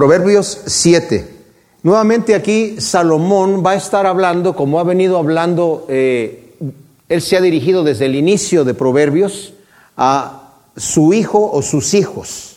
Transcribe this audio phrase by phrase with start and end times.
[0.00, 1.28] Proverbios 7.
[1.82, 6.54] Nuevamente aquí Salomón va a estar hablando, como ha venido hablando, eh,
[7.10, 9.52] él se ha dirigido desde el inicio de Proverbios
[9.98, 12.56] a su hijo o sus hijos.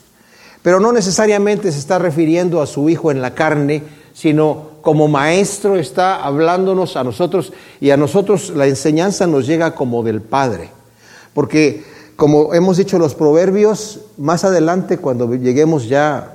[0.62, 3.84] Pero no necesariamente se está refiriendo a su hijo en la carne,
[4.14, 7.52] sino como maestro está hablándonos a nosotros
[7.82, 10.70] y a nosotros la enseñanza nos llega como del Padre.
[11.34, 11.84] Porque
[12.16, 16.33] como hemos dicho los proverbios, más adelante cuando lleguemos ya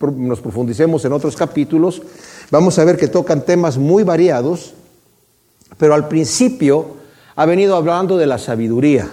[0.00, 2.02] nos profundicemos en otros capítulos,
[2.50, 4.74] vamos a ver que tocan temas muy variados,
[5.78, 6.96] pero al principio
[7.34, 9.10] ha venido hablando de la sabiduría,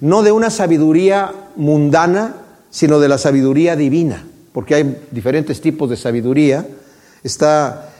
[0.00, 2.36] no de una sabiduría mundana,
[2.70, 6.66] sino de la sabiduría divina, porque hay diferentes tipos de sabiduría.
[7.22, 7.90] Está,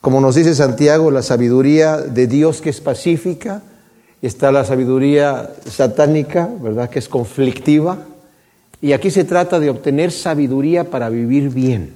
[0.00, 3.62] como nos dice Santiago, la sabiduría de Dios que es pacífica,
[4.20, 7.98] está la sabiduría satánica, ¿verdad?, que es conflictiva,
[8.80, 11.94] y aquí se trata de obtener sabiduría para vivir bien.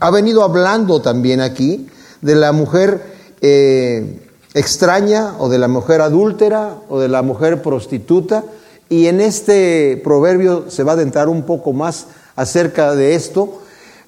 [0.00, 1.88] Ha venido hablando también aquí
[2.20, 3.02] de la mujer
[3.40, 4.20] eh,
[4.54, 8.44] extraña o de la mujer adúltera o de la mujer prostituta.
[8.88, 13.60] Y en este proverbio se va a adentrar un poco más acerca de esto.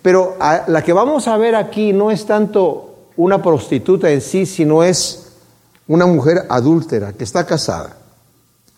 [0.02, 4.84] Pero la que vamos a ver aquí no es tanto una prostituta en sí, sino
[4.84, 5.32] es
[5.88, 7.96] una mujer adúltera que está casada.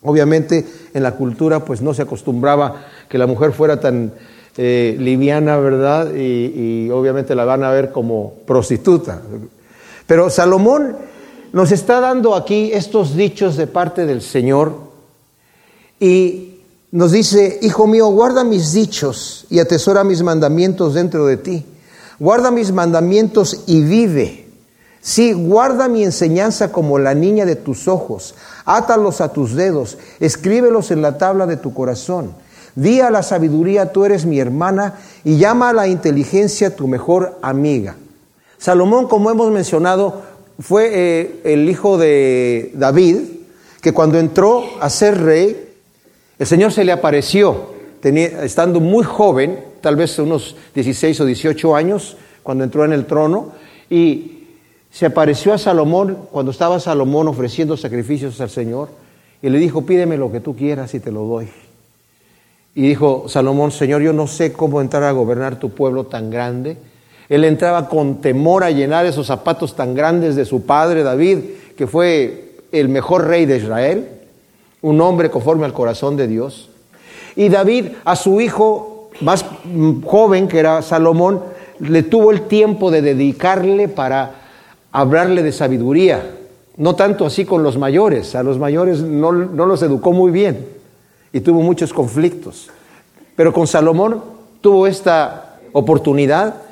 [0.02, 4.12] Obviamente en la cultura pues no se acostumbraba que la mujer fuera tan
[4.56, 6.14] eh, liviana, ¿verdad?
[6.14, 9.20] Y, y obviamente la van a ver como prostituta.
[10.06, 10.96] Pero Salomón
[11.52, 14.74] nos está dando aquí estos dichos de parte del Señor
[16.00, 21.66] y nos dice, Hijo mío, guarda mis dichos y atesora mis mandamientos dentro de ti.
[22.18, 24.48] Guarda mis mandamientos y vive.
[25.00, 28.34] Sí, guarda mi enseñanza como la niña de tus ojos.
[28.64, 32.34] Átalos a tus dedos, escríbelos en la tabla de tu corazón.
[32.78, 37.36] Di a la sabiduría, tú eres mi hermana, y llama a la inteligencia tu mejor
[37.42, 37.96] amiga.
[38.56, 40.22] Salomón, como hemos mencionado,
[40.60, 43.16] fue eh, el hijo de David,
[43.80, 45.70] que cuando entró a ser rey,
[46.38, 52.16] el Señor se le apareció, estando muy joven, tal vez unos 16 o 18 años,
[52.44, 53.54] cuando entró en el trono,
[53.90, 54.44] y
[54.92, 58.90] se apareció a Salomón cuando estaba Salomón ofreciendo sacrificios al Señor
[59.42, 61.48] y le dijo, pídeme lo que tú quieras y te lo doy.
[62.74, 66.76] Y dijo Salomón, Señor, yo no sé cómo entrar a gobernar tu pueblo tan grande.
[67.28, 71.38] Él entraba con temor a llenar esos zapatos tan grandes de su padre David,
[71.76, 74.08] que fue el mejor rey de Israel,
[74.80, 76.70] un hombre conforme al corazón de Dios.
[77.36, 79.44] Y David a su hijo más
[80.04, 81.42] joven, que era Salomón,
[81.80, 84.34] le tuvo el tiempo de dedicarle para
[84.92, 86.34] hablarle de sabiduría,
[86.76, 90.77] no tanto así con los mayores, a los mayores no, los educó muy bien
[91.32, 92.68] y tuvo muchos conflictos,
[93.36, 94.22] pero con Salomón
[94.60, 96.62] tuvo esta oportunidad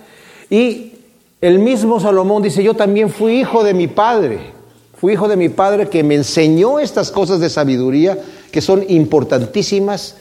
[0.51, 0.93] y
[1.41, 4.53] el mismo Salomón dice, yo también fui hijo de mi padre,
[4.99, 8.19] fui hijo de mi padre que me enseñó estas cosas de sabiduría
[8.51, 10.17] que son importantísimas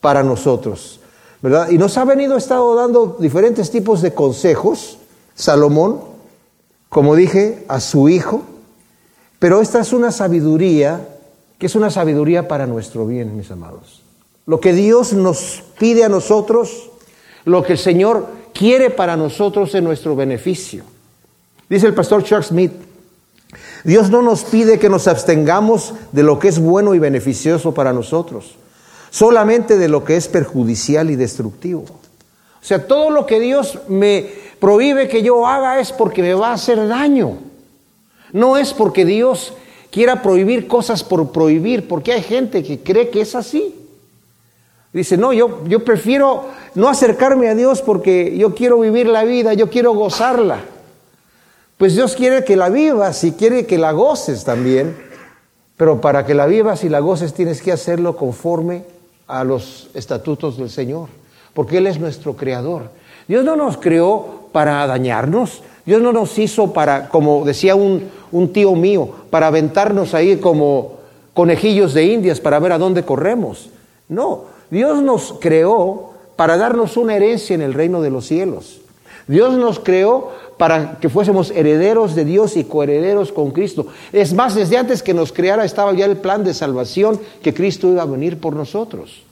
[0.00, 1.00] para nosotros,
[1.40, 1.70] ¿verdad?
[1.70, 4.98] Y nos ha venido, estado dando diferentes tipos de consejos,
[5.34, 6.00] Salomón,
[6.88, 8.42] como dije, a su Hijo,
[9.38, 11.06] pero esta es una sabiduría
[11.60, 14.00] que es una sabiduría para nuestro bien, mis amados.
[14.46, 16.88] Lo que Dios nos pide a nosotros,
[17.44, 20.84] lo que el Señor quiere para nosotros en nuestro beneficio.
[21.68, 22.72] Dice el pastor Chuck Smith,
[23.84, 27.92] Dios no nos pide que nos abstengamos de lo que es bueno y beneficioso para
[27.92, 28.56] nosotros,
[29.10, 31.82] solamente de lo que es perjudicial y destructivo.
[31.82, 36.52] O sea, todo lo que Dios me prohíbe que yo haga es porque me va
[36.52, 37.36] a hacer daño.
[38.32, 39.52] No es porque Dios
[39.90, 43.74] quiera prohibir cosas por prohibir, porque hay gente que cree que es así.
[44.92, 49.54] Dice, no, yo, yo prefiero no acercarme a Dios porque yo quiero vivir la vida,
[49.54, 50.60] yo quiero gozarla.
[51.76, 54.96] Pues Dios quiere que la vivas y quiere que la goces también,
[55.76, 58.84] pero para que la vivas y la goces tienes que hacerlo conforme
[59.26, 61.08] a los estatutos del Señor,
[61.54, 62.90] porque Él es nuestro creador.
[63.28, 65.62] Dios no nos creó para dañarnos.
[65.86, 71.00] Dios no nos hizo para, como decía un, un tío mío, para aventarnos ahí como
[71.34, 73.70] conejillos de indias para ver a dónde corremos.
[74.08, 78.80] No, Dios nos creó para darnos una herencia en el reino de los cielos.
[79.26, 83.86] Dios nos creó para que fuésemos herederos de Dios y coherederos con Cristo.
[84.12, 87.88] Es más, desde antes que nos creara estaba ya el plan de salvación que Cristo
[87.88, 89.22] iba a venir por nosotros.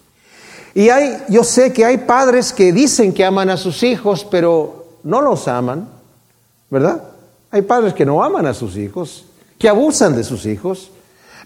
[0.74, 4.86] Y hay, yo sé que hay padres que dicen que aman a sus hijos, pero
[5.02, 5.88] no los aman,
[6.70, 7.02] ¿verdad?
[7.50, 9.24] Hay padres que no aman a sus hijos,
[9.58, 10.90] que abusan de sus hijos,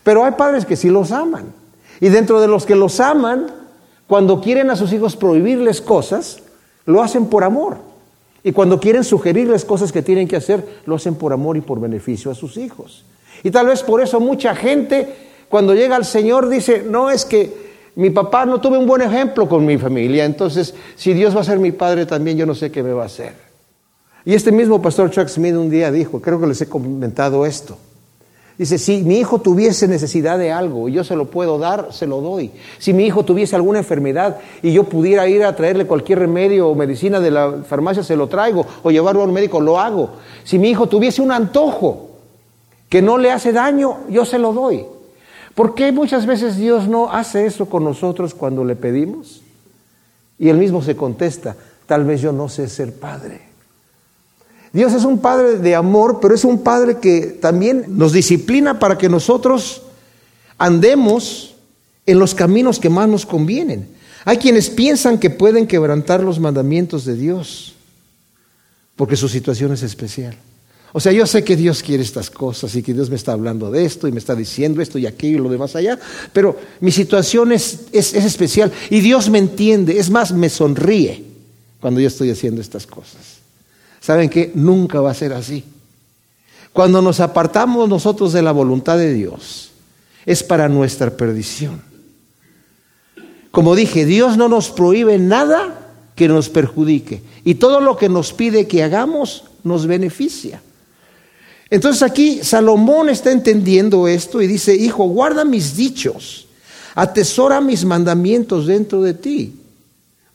[0.03, 1.53] pero hay padres que sí los aman.
[2.01, 3.47] Y dentro de los que los aman,
[4.07, 6.43] cuando quieren a sus hijos prohibirles cosas,
[6.85, 7.77] Lo hacen por amor.
[8.43, 11.79] Y cuando quieren sugerirles cosas que tienen que hacer, lo hacen por amor y por
[11.79, 13.05] beneficio a sus hijos.
[13.45, 15.15] Y tal vez por eso mucha gente
[15.49, 19.49] cuando llega al Señor dice, no es que mi papá no tuve un buen ejemplo
[19.49, 22.73] con mi familia, entonces si Dios va a ser mi padre también, yo no sé
[22.73, 23.52] qué me va a hacer.
[24.25, 27.77] Y este mismo pastor Chuck Smith un día dijo, creo que les he comentado esto,
[28.59, 32.07] Dice, si mi hijo tuviese necesidad de algo y yo se lo puedo dar, se
[32.07, 32.51] lo doy.
[32.79, 36.75] Si mi hijo tuviese alguna enfermedad y yo pudiera ir a traerle cualquier remedio o
[36.75, 38.67] medicina de la farmacia, se lo traigo.
[38.83, 40.11] O llevarlo a un médico, lo hago.
[40.45, 42.11] Si mi hijo tuviese un antojo
[42.91, 44.85] que no le hace daño, yo se lo doy.
[45.55, 49.43] ¿Por qué muchas veces Dios no hace eso con nosotros cuando le pedimos?
[50.39, 53.52] Y él mismo se contesta, tal vez yo no sé ser padre.
[54.73, 58.97] Dios es un Padre de amor, pero es un Padre que también nos disciplina para
[58.97, 59.83] que nosotros
[60.57, 61.55] andemos
[62.07, 63.89] en los caminos que más nos convienen.
[64.25, 67.75] Hay quienes piensan que pueden quebrantar los mandamientos de Dios
[68.97, 70.37] porque su situación es especial.
[70.93, 73.71] O sea, yo sé que Dios quiere estas cosas y que Dios me está hablando
[73.71, 75.99] de esto y me está diciendo esto y aquello y lo demás allá,
[76.33, 81.25] pero mi situación es, es, es especial y Dios me entiende, es más, me sonríe
[81.81, 83.32] cuando yo estoy haciendo estas cosas.
[84.03, 84.51] ¿Saben qué?
[84.55, 85.63] Nunca va a ser así.
[86.73, 89.71] Cuando nos apartamos nosotros de la voluntad de Dios,
[90.27, 91.81] es para nuestra perdición.
[93.53, 97.23] Como dije, Dios no nos prohíbe nada que nos perjudique.
[97.45, 100.61] Y todo lo que nos pide que hagamos nos beneficia.
[101.71, 106.49] Entonces aquí Salomón está entendiendo esto y dice, hijo, guarda mis dichos,
[106.97, 109.55] atesora mis mandamientos dentro de ti.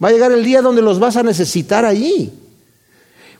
[0.02, 2.31] Va a llegar el día donde los vas a necesitar allí.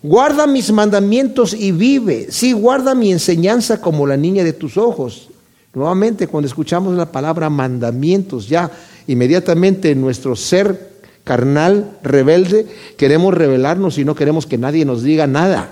[0.04, 2.28] Guarda mis mandamientos y vive.
[2.30, 5.30] Sí, guarda mi enseñanza como la niña de tus ojos.
[5.74, 8.72] Nuevamente, cuando escuchamos la palabra mandamientos, ya
[9.08, 15.72] inmediatamente nuestro ser carnal, rebelde, queremos revelarnos y no queremos que nadie nos diga nada.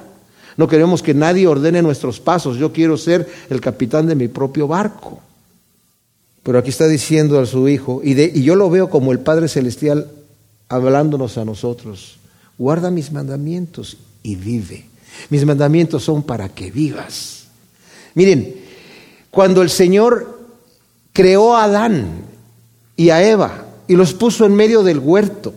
[0.57, 2.57] No queremos que nadie ordene nuestros pasos.
[2.57, 5.19] Yo quiero ser el capitán de mi propio barco.
[6.43, 9.47] Pero aquí está diciendo a su hijo, y, y yo lo veo como el Padre
[9.47, 10.11] Celestial
[10.69, 12.19] hablándonos a nosotros.
[12.57, 14.85] Guarda mis mandamientos y vive.
[15.29, 17.45] Mis mandamientos son para que vivas.
[18.15, 18.55] Miren,
[19.29, 20.47] cuando el Señor
[21.13, 22.23] creó a Adán
[22.95, 25.53] y a Eva y los puso en medio del huerto,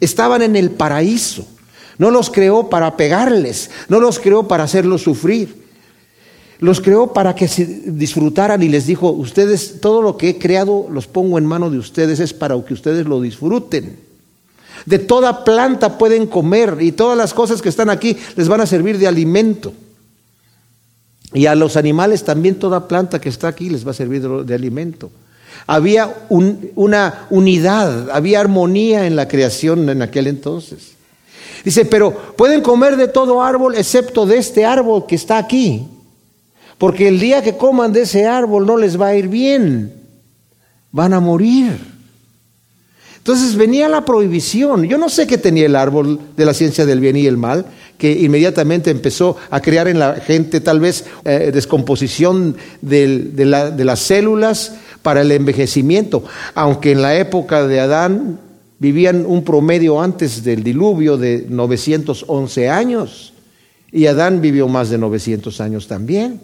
[0.00, 1.46] estaban en el paraíso.
[1.96, 5.60] No los creó para pegarles, no los creó para hacerlos sufrir.
[6.58, 10.88] Los creó para que se disfrutaran y les dijo, ustedes, todo lo que he creado
[10.90, 14.09] los pongo en mano de ustedes, es para que ustedes lo disfruten.
[14.86, 18.66] De toda planta pueden comer y todas las cosas que están aquí les van a
[18.66, 19.72] servir de alimento.
[21.32, 24.54] Y a los animales también toda planta que está aquí les va a servir de,
[24.54, 25.10] alimento.
[25.66, 30.94] Había una unidad, había armonía en la creación en aquel entonces.
[31.64, 35.86] Dice, pero pueden comer de todo árbol excepto de este árbol que está aquí.
[36.78, 39.94] Porque el día que coman de ese árbol no les va a ir bien.
[40.90, 41.78] Van a morir.
[43.20, 44.84] Entonces venía la prohibición.
[44.84, 47.66] Yo no sé qué tenía el árbol de la ciencia del bien y el mal,
[47.98, 54.00] que inmediatamente empezó a crear en la gente tal vez eh, descomposición de, de las
[54.00, 54.72] células
[55.02, 56.24] para el envejecimiento,
[56.54, 58.40] aunque en la época de Adán
[58.78, 63.34] vivían un promedio antes del diluvio de 911 años
[63.92, 66.40] y Adán vivió más de 900 años también.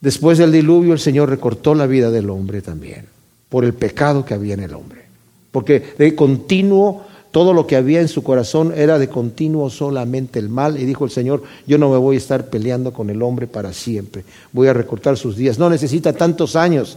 [0.00, 3.04] Después del diluvio el Señor recortó la vida del hombre también
[3.50, 5.07] por el pecado que había en el hombre
[5.50, 10.48] porque de continuo todo lo que había en su corazón era de continuo solamente el
[10.48, 10.80] mal.
[10.80, 13.72] Y dijo el Señor, yo no me voy a estar peleando con el hombre para
[13.72, 14.24] siempre.
[14.52, 15.58] Voy a recortar sus días.
[15.58, 16.96] No necesita tantos años.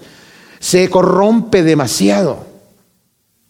[0.60, 2.46] Se corrompe demasiado.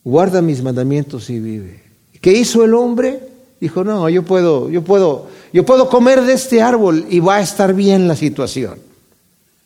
[0.03, 1.83] Guarda mis mandamientos y vive.
[2.19, 3.19] ¿Qué hizo el hombre?
[3.59, 7.41] Dijo, no, yo puedo, yo puedo, yo puedo comer de este árbol y va a
[7.41, 8.79] estar bien la situación.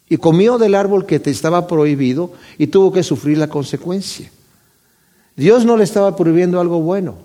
[0.10, 4.30] Y comió del árbol que te estaba prohibido y tuvo que sufrir la consecuencia.
[5.36, 7.16] Dios no le estaba prohibiendo algo bueno.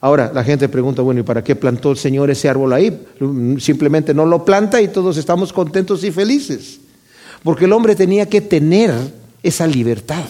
[0.00, 3.06] Ahora la gente pregunta, bueno, ¿y para qué plantó el Señor ese árbol ahí?
[3.58, 6.78] Simplemente no lo planta y todos estamos contentos y felices.
[7.42, 8.92] Porque el hombre tenía que tener
[9.42, 10.24] esa libertad.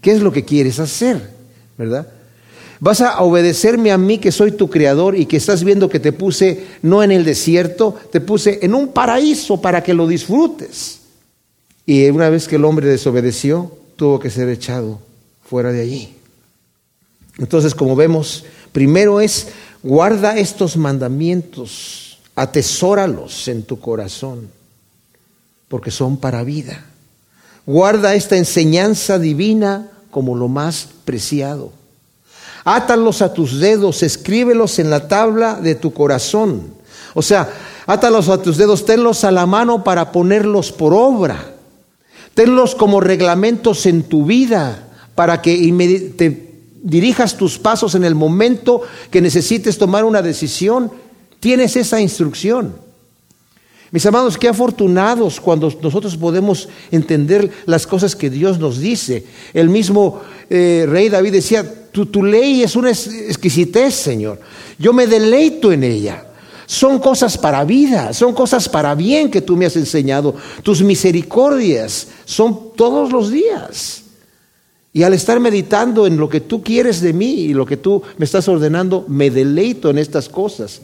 [0.00, 1.30] ¿Qué es lo que quieres hacer?
[1.78, 2.08] ¿Verdad?
[2.80, 6.12] Vas a obedecerme a mí que soy tu creador y que estás viendo que te
[6.12, 11.00] puse no en el desierto, te puse en un paraíso para que lo disfrutes.
[11.84, 15.09] Y una vez que el hombre desobedeció, tuvo que ser echado
[15.50, 16.14] fuera de allí.
[17.38, 19.48] Entonces, como vemos, primero es
[19.82, 24.48] guarda estos mandamientos, atesóralos en tu corazón,
[25.66, 26.84] porque son para vida.
[27.66, 31.72] Guarda esta enseñanza divina como lo más preciado.
[32.62, 36.74] Átalos a tus dedos, escríbelos en la tabla de tu corazón.
[37.14, 37.52] O sea,
[37.86, 41.54] átalos a tus dedos, tenlos a la mano para ponerlos por obra.
[42.34, 46.50] Tenlos como reglamentos en tu vida para que te
[46.82, 50.90] dirijas tus pasos en el momento que necesites tomar una decisión.
[51.40, 52.74] Tienes esa instrucción.
[53.92, 59.24] Mis amados, qué afortunados cuando nosotros podemos entender las cosas que Dios nos dice.
[59.52, 64.40] El mismo eh, rey David decía, tu, tu ley es una exquisitez, Señor.
[64.78, 66.24] Yo me deleito en ella.
[66.66, 70.36] Son cosas para vida, son cosas para bien que tú me has enseñado.
[70.62, 73.99] Tus misericordias son todos los días.
[74.92, 78.02] Y al estar meditando en lo que tú quieres de mí y lo que tú
[78.18, 80.80] me estás ordenando, me deleito en estas cosas.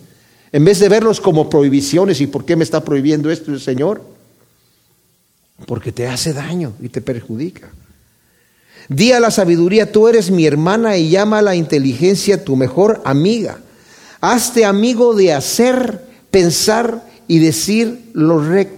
[0.52, 4.02] En vez de verlos como prohibiciones y por qué me está prohibiendo esto el Señor,
[5.66, 7.70] porque te hace daño y te perjudica.
[8.88, 13.02] Di a la sabiduría, tú eres mi hermana y llama a la inteligencia tu mejor
[13.04, 13.58] amiga.
[14.20, 18.75] Hazte amigo de hacer, pensar y decir lo recto.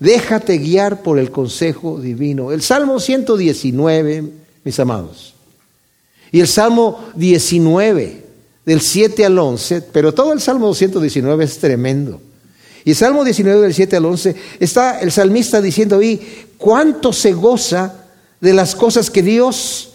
[0.00, 2.52] Déjate guiar por el consejo divino.
[2.52, 4.24] El Salmo 119,
[4.64, 5.34] mis amados.
[6.30, 8.24] Y el Salmo 19,
[8.64, 12.20] del 7 al 11, pero todo el Salmo 119 es tremendo.
[12.84, 17.32] Y el Salmo 19, del 7 al 11, está el salmista diciendo ahí, cuánto se
[17.32, 18.04] goza
[18.40, 19.90] de las cosas que Dios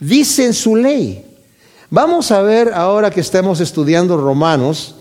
[0.00, 1.24] dice en su ley.
[1.90, 4.96] Vamos a ver ahora que estamos estudiando Romanos,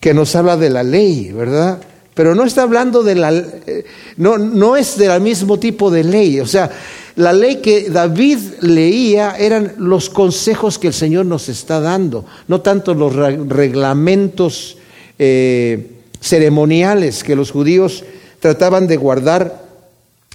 [0.00, 1.80] que nos habla de la ley, ¿verdad?
[2.14, 3.32] Pero no está hablando de la...
[3.32, 3.84] Eh,
[4.16, 6.40] no, no es del mismo tipo de ley.
[6.40, 6.70] O sea,
[7.16, 12.60] la ley que David leía eran los consejos que el Señor nos está dando, no
[12.62, 14.78] tanto los reglamentos
[15.18, 18.04] eh, ceremoniales que los judíos
[18.40, 19.62] trataban de guardar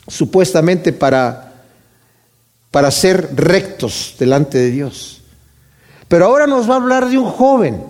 [0.07, 1.63] supuestamente para,
[2.69, 5.21] para ser rectos delante de Dios.
[6.07, 7.83] Pero ahora nos va a hablar de un joven,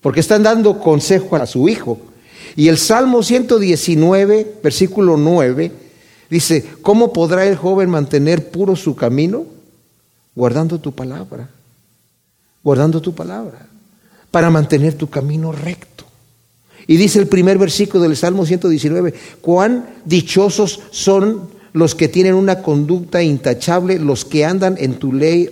[0.00, 1.98] porque están dando consejo a su hijo.
[2.56, 5.72] Y el Salmo 119, versículo 9,
[6.28, 9.46] dice, ¿cómo podrá el joven mantener puro su camino?
[10.34, 11.48] Guardando tu palabra,
[12.62, 13.66] guardando tu palabra,
[14.30, 16.04] para mantener tu camino recto.
[16.86, 22.62] Y dice el primer versículo del Salmo 119, cuán dichosos son los que tienen una
[22.62, 25.48] conducta intachable, los que andan en tu ley,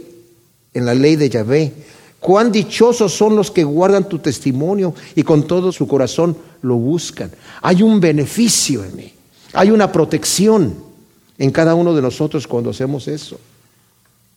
[0.75, 1.73] en la ley de Yahvé.
[2.21, 7.31] Cuán dichosos son los que guardan tu testimonio y con todo su corazón lo buscan.
[7.62, 9.12] Hay un beneficio en mí,
[9.55, 10.75] hay una protección
[11.39, 13.41] en cada uno de nosotros cuando hacemos eso.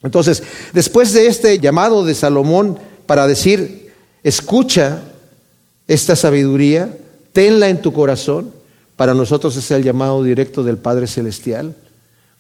[0.02, 5.04] Entonces, después de este llamado de Salomón para decir, escucha
[5.88, 6.98] esta sabiduría,
[7.34, 8.52] tenla en tu corazón,
[8.96, 11.75] para nosotros es el llamado directo del Padre Celestial.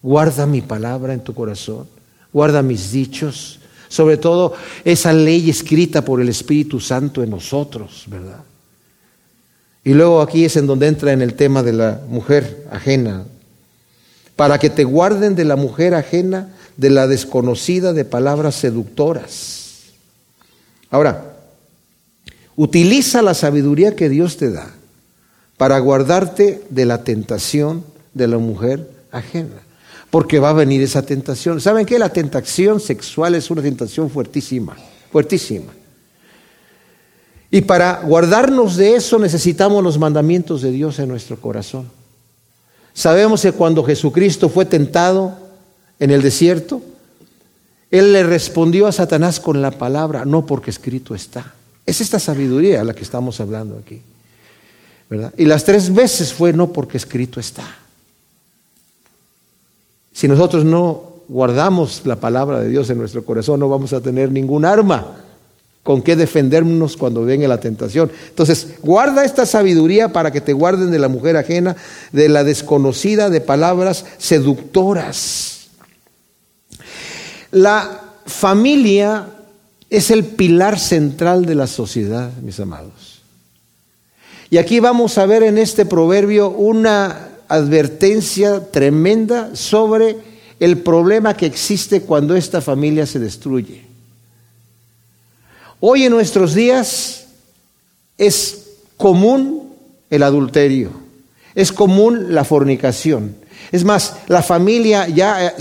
[0.01, 1.87] Guarda mi palabra en tu corazón,
[2.31, 3.59] guarda mis dichos,
[3.93, 8.39] sobre todo esa ley escrita por el Espíritu Santo en nosotros, ¿verdad?
[9.83, 13.25] Y luego aquí es en donde entra en el tema de la mujer ajena,
[14.35, 19.91] para que te guarden de la mujer ajena, de la desconocida de palabras seductoras.
[20.89, 21.35] Ahora,
[22.55, 24.73] utiliza la sabiduría que Dios te da
[25.55, 27.85] para guardarte de la tentación
[28.15, 29.61] de la mujer ajena
[30.13, 31.59] porque va a venir esa tentación.
[31.59, 31.97] ¿Saben qué?
[31.97, 34.77] La tentación sexual es una tentación fuertísima,
[35.11, 35.73] fuertísima.
[37.49, 41.89] Y para guardarnos de eso necesitamos los mandamientos de Dios en nuestro corazón.
[42.93, 45.35] Sabemos que cuando Jesucristo fue tentado
[45.99, 46.83] en el desierto,
[47.89, 51.55] Él le respondió a Satanás con la palabra, no porque escrito está.
[51.87, 53.99] Es esta sabiduría la que estamos hablando aquí.
[55.09, 55.33] ¿verdad?
[55.39, 57.79] Y las tres veces fue no porque escrito está.
[60.13, 64.31] Si nosotros no guardamos la palabra de Dios en nuestro corazón, no vamos a tener
[64.31, 65.17] ningún arma
[65.81, 68.09] con qué defendernos cuando venga la tentación.
[68.29, 71.75] Entonces, guarda esta sabiduría para que te guarden de la mujer ajena,
[72.11, 75.67] de la desconocida, de palabras seductoras.
[77.51, 79.27] La familia
[79.89, 83.21] es el pilar central de la sociedad, mis amados.
[84.49, 90.17] Y aquí vamos a ver en este proverbio una advertencia tremenda sobre
[90.59, 93.83] el problema que existe cuando esta familia se destruye.
[95.79, 97.25] Hoy en nuestros días
[98.17, 99.69] es común
[100.09, 100.91] el adulterio,
[101.53, 103.35] es común la fornicación.
[103.71, 105.53] Es más, la familia ya eh,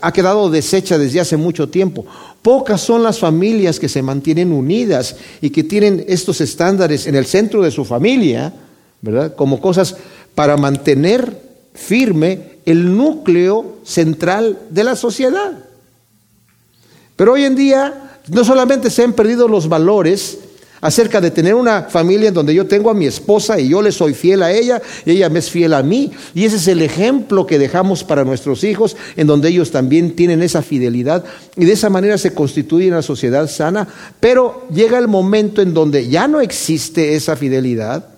[0.00, 2.06] ha quedado deshecha desde hace mucho tiempo.
[2.40, 7.26] Pocas son las familias que se mantienen unidas y que tienen estos estándares en el
[7.26, 8.52] centro de su familia,
[9.02, 9.34] ¿verdad?
[9.34, 9.96] Como cosas
[10.34, 11.40] para mantener
[11.74, 15.64] firme el núcleo central de la sociedad.
[17.16, 20.38] Pero hoy en día no solamente se han perdido los valores
[20.80, 23.90] acerca de tener una familia en donde yo tengo a mi esposa y yo le
[23.90, 26.12] soy fiel a ella y ella me es fiel a mí.
[26.34, 30.42] Y ese es el ejemplo que dejamos para nuestros hijos, en donde ellos también tienen
[30.42, 31.24] esa fidelidad
[31.56, 33.88] y de esa manera se constituye una sociedad sana.
[34.20, 38.13] Pero llega el momento en donde ya no existe esa fidelidad.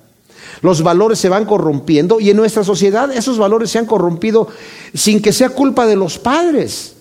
[0.63, 4.49] Los valores se van corrompiendo y en nuestra sociedad esos valores se han corrompido
[4.95, 6.95] sin que sea culpa de los padres.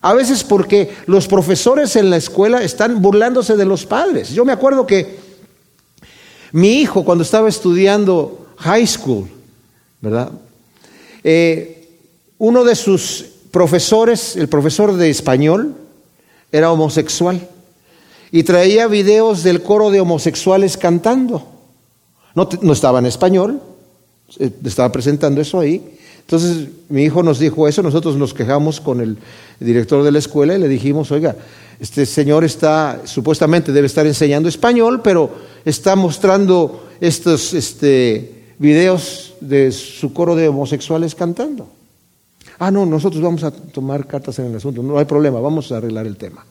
[0.00, 4.30] A veces porque los profesores en la escuela están burlándose de los padres.
[4.30, 5.18] Yo me acuerdo que
[6.52, 9.28] mi hijo cuando estaba estudiando high school,
[10.00, 10.30] ¿verdad?
[11.24, 11.88] Eh,
[12.38, 15.74] uno de sus profesores, el profesor de español,
[16.52, 17.46] era homosexual
[18.30, 21.57] y traía videos del coro de homosexuales cantando.
[22.34, 23.60] No, estaba en español,
[24.64, 25.96] estaba presentando eso ahí.
[26.20, 29.16] Entonces mi hijo nos dijo eso, nosotros nos quejamos con el
[29.58, 31.34] director de la escuela y le dijimos, oiga,
[31.80, 35.30] este señor está, supuestamente debe estar enseñando español, pero
[35.64, 41.68] está mostrando estos este, videos de su coro de homosexuales cantando.
[42.58, 45.76] Ah, no, nosotros vamos a tomar cartas en el asunto, no hay problema, vamos a
[45.76, 46.44] arreglar el tema.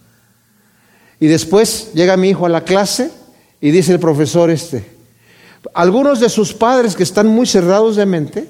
[1.20, 3.12] Y después llega mi hijo a la clase
[3.60, 4.97] y dice el profesor este,
[5.74, 8.48] algunos de sus padres que están muy cerrados de mente,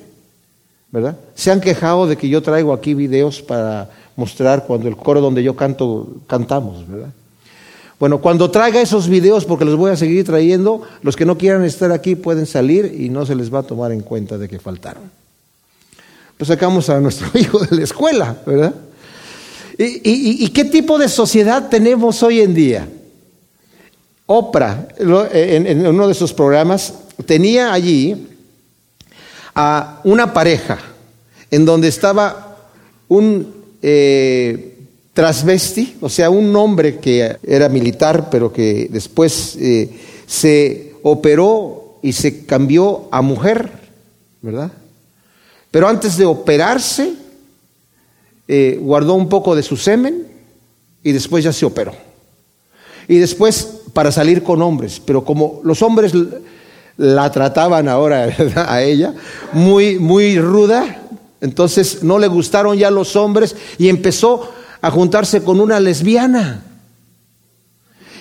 [0.91, 1.17] ¿verdad?
[1.35, 5.43] Se han quejado de que yo traigo aquí videos para mostrar cuando el coro donde
[5.43, 7.09] yo canto, cantamos, ¿verdad?
[7.99, 11.63] Bueno, cuando traiga esos videos, porque los voy a seguir trayendo, los que no quieran
[11.63, 14.59] estar aquí pueden salir y no se les va a tomar en cuenta de que
[14.59, 15.03] faltaron.
[16.37, 18.73] Pues sacamos a nuestro hijo de la escuela, ¿verdad?
[19.79, 22.87] ¿Y, qué tipo de sociedad tenemos hoy en día?
[24.27, 24.87] Oprah,
[25.33, 26.93] en, en uno de sus programas,
[27.25, 28.27] tenía allí
[29.55, 30.77] a una pareja
[31.49, 32.57] en donde estaba
[33.07, 34.73] un eh,
[36.01, 39.89] o sea, un hombre que era militar, pero que después eh,
[40.27, 43.71] se operó y se cambió a mujer,
[44.43, 44.71] ¿verdad?
[45.71, 47.13] Pero antes de operarse,
[48.47, 50.27] eh, guardó un poco de su semen
[51.03, 51.93] y después ya se operó.
[53.07, 56.13] Y después para salir con hombres, pero como los hombres
[56.97, 58.29] la trataban ahora
[58.67, 59.15] a ella
[59.53, 61.01] muy, muy ruda.
[61.41, 66.63] Entonces no le gustaron ya los hombres y empezó a juntarse con una lesbiana.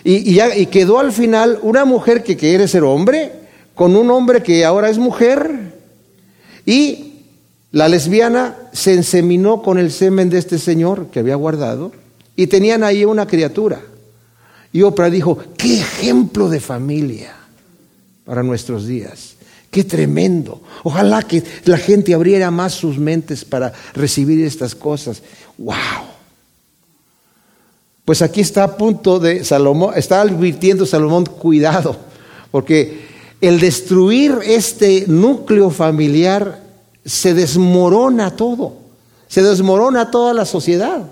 [0.03, 3.33] Y, y quedó al final una mujer que quiere ser hombre
[3.75, 5.75] con un hombre que ahora es mujer.
[6.65, 7.13] Y
[7.71, 11.93] la lesbiana se enseminó con el semen de este señor que había guardado
[12.35, 13.83] y tenían ahí una criatura.
[14.77, 17.35] Y Oprah dijo, qué ejemplo de familia
[18.27, 19.37] para nuestros días.
[19.71, 20.61] Qué tremendo.
[20.83, 25.23] Ojalá que la gente abriera más sus mentes para recibir estas cosas.
[25.57, 25.77] ¡Wow!
[28.05, 31.97] Pues aquí está a punto de Salomón, está advirtiendo Salomón, cuidado,
[32.51, 33.01] porque
[33.41, 36.63] el destruir este núcleo familiar
[37.03, 38.75] se desmorona todo,
[39.27, 41.09] se desmorona toda la sociedad.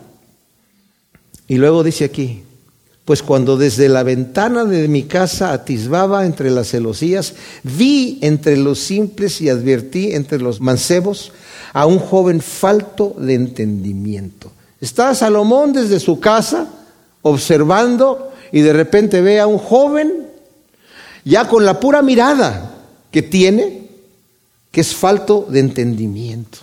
[1.48, 2.42] Y luego dice aquí,
[3.04, 8.78] pues cuando desde la ventana de mi casa atisbaba entre las celosías, vi entre los
[8.78, 11.32] simples y advertí entre los mancebos
[11.74, 14.50] a un joven falto de entendimiento.
[14.80, 16.68] Está Salomón desde su casa
[17.22, 20.26] observando y de repente ve a un joven
[21.24, 22.74] ya con la pura mirada
[23.10, 23.88] que tiene,
[24.70, 26.58] que es falto de entendimiento.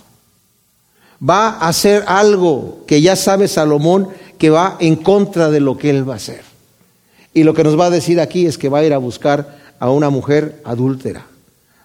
[1.28, 4.08] Va a hacer algo que ya sabe Salomón
[4.42, 6.40] que va en contra de lo que él va a hacer.
[7.32, 9.56] Y lo que nos va a decir aquí es que va a ir a buscar
[9.78, 11.24] a una mujer adúltera,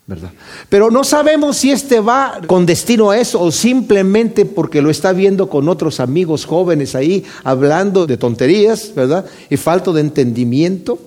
[0.08, 0.32] ¿verdad?
[0.68, 5.14] Pero no sabemos si este va con destino a eso o simplemente porque lo está
[5.14, 9.24] viendo con otros amigos jóvenes ahí hablando de tonterías, ¿verdad?
[9.52, 10.98] Y falto de entendimiento.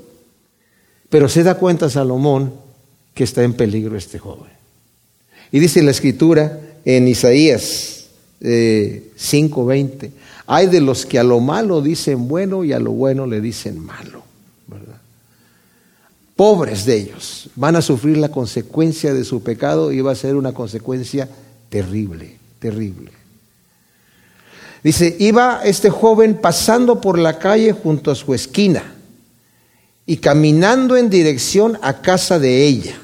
[1.08, 2.52] Pero se da cuenta Salomón
[3.12, 4.52] que está en peligro este joven.
[5.50, 8.06] Y dice la escritura en Isaías
[8.40, 10.10] eh, 5:20,
[10.52, 13.78] hay de los que a lo malo dicen bueno y a lo bueno le dicen
[13.78, 14.24] malo.
[14.66, 14.96] ¿verdad?
[16.34, 17.48] Pobres de ellos.
[17.54, 21.28] Van a sufrir la consecuencia de su pecado y va a ser una consecuencia
[21.68, 23.12] terrible, terrible.
[24.82, 28.82] Dice, iba este joven pasando por la calle junto a su esquina
[30.04, 32.98] y caminando en dirección a casa de ella.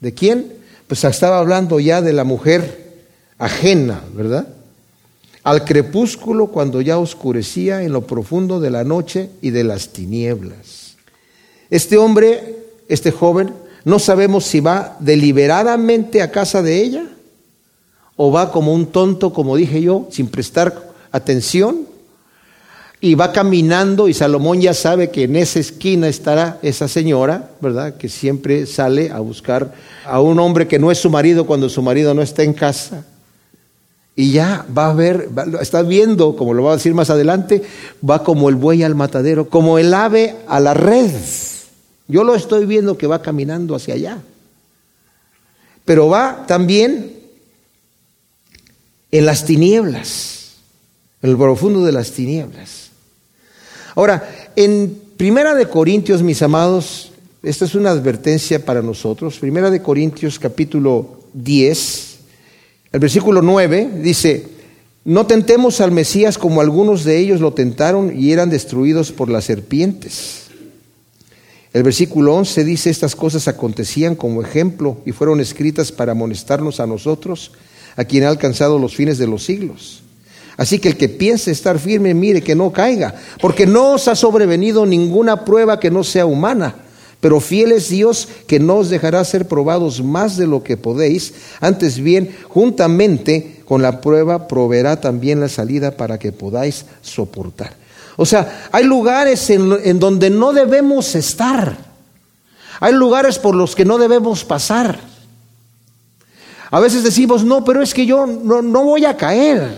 [0.00, 0.50] ¿De quién?
[0.86, 3.04] Pues estaba hablando ya de la mujer
[3.36, 4.55] ajena, ¿verdad?
[5.46, 10.96] Al crepúsculo cuando ya oscurecía en lo profundo de la noche y de las tinieblas.
[11.70, 12.56] Este hombre,
[12.88, 13.54] este joven,
[13.84, 17.06] no sabemos si va deliberadamente a casa de ella
[18.16, 21.86] o va como un tonto, como dije yo, sin prestar atención.
[23.00, 27.96] y va caminando y Salomón ya sabe que en esa esquina estará esa señora, ¿verdad?
[27.96, 29.72] Que siempre sale a buscar
[30.04, 33.04] a un hombre que no es su marido cuando su marido no está en casa.
[34.18, 35.28] Y ya va a ver,
[35.60, 37.62] está viendo, como lo va a decir más adelante,
[38.08, 41.10] va como el buey al matadero, como el ave a la red.
[42.08, 44.22] Yo lo estoy viendo que va caminando hacia allá.
[45.84, 47.12] Pero va también
[49.10, 50.54] en las tinieblas,
[51.20, 52.90] en el profundo de las tinieblas.
[53.94, 59.38] Ahora, en Primera de Corintios, mis amados, esta es una advertencia para nosotros.
[59.38, 62.05] Primera de Corintios capítulo 10,
[62.92, 64.48] el versículo 9 dice,
[65.04, 69.44] no tentemos al Mesías como algunos de ellos lo tentaron y eran destruidos por las
[69.44, 70.44] serpientes.
[71.72, 76.86] El versículo 11 dice, estas cosas acontecían como ejemplo y fueron escritas para amonestarnos a
[76.86, 77.52] nosotros,
[77.96, 80.02] a quien ha alcanzado los fines de los siglos.
[80.56, 84.14] Así que el que piense estar firme, mire que no caiga, porque no os ha
[84.14, 86.85] sobrevenido ninguna prueba que no sea humana
[87.20, 91.34] pero fiel es Dios que no os dejará ser probados más de lo que podéis,
[91.60, 97.74] antes bien, juntamente con la prueba, proveerá también la salida para que podáis soportar.
[98.16, 101.76] O sea, hay lugares en, donde no debemos estar.
[102.80, 104.98] Hay lugares por los que no debemos pasar.
[106.70, 109.76] A veces decimos, no, pero es que yo no, no, voy a caer.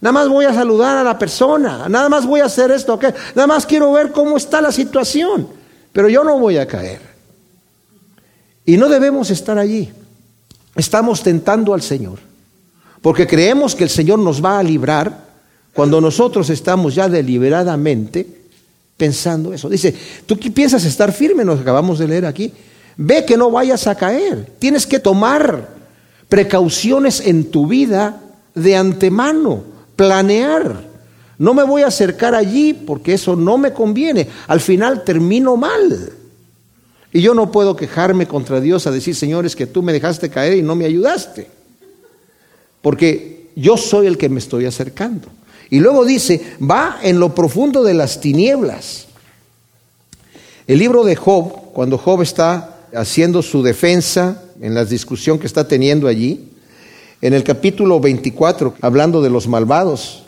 [0.00, 1.88] Nada más voy a saludar a la persona.
[1.88, 2.98] Nada más voy a hacer esto.
[3.34, 5.61] Nada más quiero ver cómo está la situación
[5.92, 7.00] pero yo no voy a caer.
[8.64, 9.92] Y no debemos estar allí.
[10.76, 12.18] Estamos tentando al Señor,
[13.00, 15.32] porque creemos que el Señor nos va a librar
[15.74, 18.26] cuando nosotros estamos ya deliberadamente
[18.96, 19.68] pensando eso.
[19.68, 19.94] Dice,
[20.26, 22.52] tú piensas estar firme, nos acabamos de leer aquí.
[22.96, 24.52] Ve que no vayas a caer.
[24.58, 25.68] Tienes que tomar
[26.28, 28.20] precauciones en tu vida
[28.54, 29.64] de antemano,
[29.96, 30.91] planear.
[31.42, 34.28] No me voy a acercar allí porque eso no me conviene.
[34.46, 36.12] Al final termino mal.
[37.12, 40.56] Y yo no puedo quejarme contra Dios a decir, señores, que tú me dejaste caer
[40.56, 41.48] y no me ayudaste.
[42.80, 45.26] Porque yo soy el que me estoy acercando.
[45.68, 49.08] Y luego dice, va en lo profundo de las tinieblas.
[50.68, 55.66] El libro de Job, cuando Job está haciendo su defensa en la discusión que está
[55.66, 56.50] teniendo allí,
[57.20, 60.21] en el capítulo 24, hablando de los malvados,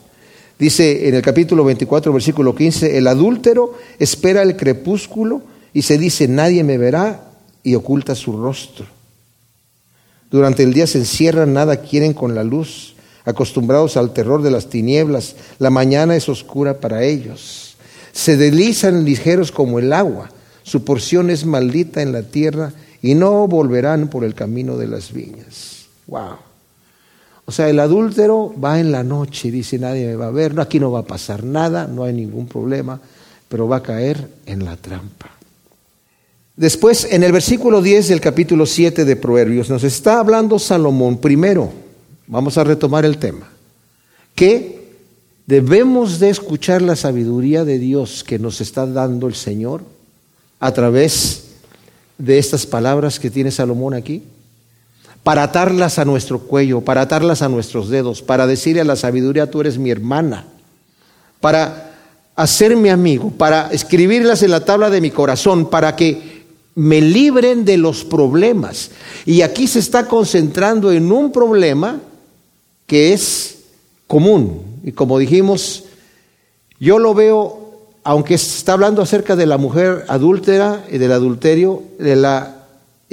[0.59, 6.29] Dice en el capítulo 24, versículo 15, el adúltero espera el crepúsculo y se dice,
[6.29, 7.33] nadie me verá
[7.65, 8.87] y oculta su rostro.
[10.31, 14.69] Durante el día se encierran, nada quieren con la luz, acostumbrados al terror de las
[14.69, 17.77] tinieblas, la mañana es oscura para ellos.
[18.13, 20.31] Se deslizan ligeros como el agua,
[20.63, 25.13] su porción es maldita en la tierra y no volverán por el camino de las
[25.13, 25.87] viñas.
[26.07, 26.37] Wow.
[27.47, 30.81] O sea, el adúltero va en la noche, dice nadie me va a ver, aquí
[30.81, 33.01] no va a pasar nada, no hay ningún problema,
[33.49, 35.31] pero va a caer en la trampa.
[36.57, 41.71] Después, en el versículo 10 del capítulo 7 de Proverbios, nos está hablando Salomón primero,
[42.27, 43.51] vamos a retomar el tema,
[44.35, 44.95] que
[45.47, 49.83] debemos de escuchar la sabiduría de Dios que nos está dando el Señor
[50.61, 51.45] a través
[52.17, 54.23] de estas palabras que tiene Salomón aquí
[55.25, 59.51] para atarlas a nuestro cuello, para atarlas a nuestros dedos, para decirle a la sabiduría,
[59.51, 60.45] tú eres mi hermana,
[61.41, 61.93] para
[62.37, 67.79] hacerme amigo, para escribirlas en la tabla de mi corazón, para que me libren de
[67.79, 68.91] los problemas.
[69.25, 72.01] Y aquí se está concentrando en un problema
[72.87, 73.61] que es
[74.07, 74.61] común.
[74.85, 75.85] Y como dijimos,
[76.79, 82.17] yo lo veo, aunque está hablando acerca de la mujer adúltera y del adulterio, de
[82.17, 82.64] la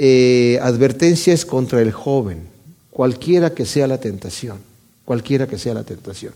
[0.04, 2.48] eh, advertencias contra el joven,
[2.90, 4.58] cualquiera que sea la tentación,
[5.04, 6.34] cualquiera que sea la tentación.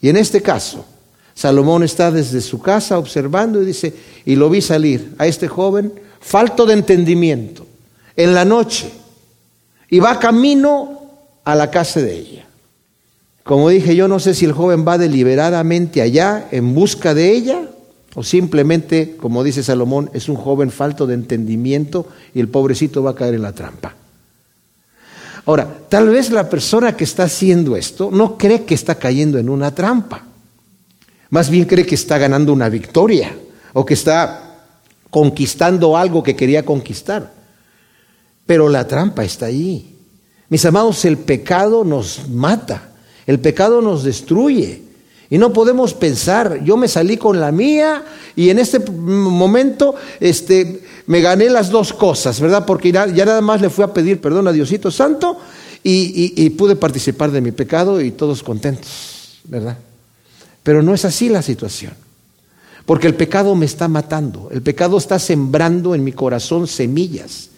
[0.00, 0.86] Y en este caso,
[1.34, 3.92] Salomón está desde su casa observando y dice,
[4.24, 7.66] y lo vi salir a este joven falto de entendimiento
[8.16, 8.90] en la noche
[9.90, 11.02] y va camino
[11.44, 12.46] a la casa de ella.
[13.42, 17.68] Como dije, yo no sé si el joven va deliberadamente allá en busca de ella
[18.14, 23.10] o simplemente, como dice Salomón, es un joven falto de entendimiento y el pobrecito va
[23.10, 23.94] a caer en la trampa.
[25.46, 29.48] Ahora, tal vez la persona que está haciendo esto no cree que está cayendo en
[29.48, 30.24] una trampa.
[31.30, 33.34] Más bien cree que está ganando una victoria
[33.72, 34.56] o que está
[35.10, 37.32] conquistando algo que quería conquistar.
[38.46, 39.94] Pero la trampa está allí.
[40.48, 42.90] Mis amados, el pecado nos mata,
[43.26, 44.87] el pecado nos destruye.
[45.30, 48.02] Y no podemos pensar, yo me salí con la mía
[48.34, 52.64] y en este momento este, me gané las dos cosas, ¿verdad?
[52.64, 55.38] Porque ya, nada más le fui a pedir perdón a Diosito Santo
[55.82, 59.76] y, y pude participar de mi pecado y todos contentos, ¿verdad?
[60.62, 61.92] Pero no es así la situación.
[62.86, 67.50] Porque el pecado me está matando, el pecado está sembrando en mi corazón semillas.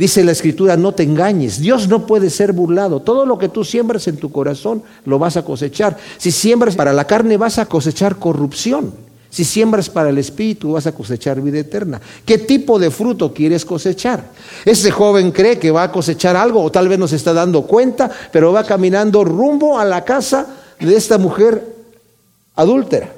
[0.00, 3.00] Dice la escritura, no te engañes, Dios no puede ser burlado.
[3.00, 5.98] Todo lo que tú siembras en tu corazón lo vas a cosechar.
[6.16, 8.94] Si siembras para la carne vas a cosechar corrupción.
[9.28, 12.00] Si siembras para el espíritu vas a cosechar vida eterna.
[12.24, 14.30] ¿Qué tipo de fruto quieres cosechar?
[14.64, 17.66] Ese joven cree que va a cosechar algo o tal vez no se está dando
[17.66, 20.46] cuenta, pero va caminando rumbo a la casa
[20.80, 21.62] de esta mujer
[22.54, 23.12] adúltera.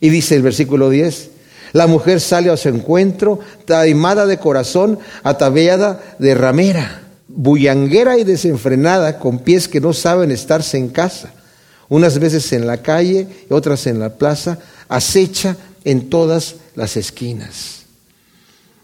[0.00, 1.30] Y dice el versículo 10,
[1.74, 9.18] la mujer sale a su encuentro, taimada de corazón, ataviada de ramera, bullanguera y desenfrenada,
[9.18, 11.32] con pies que no saben estarse en casa,
[11.88, 17.82] unas veces en la calle otras en la plaza, acecha en todas las esquinas.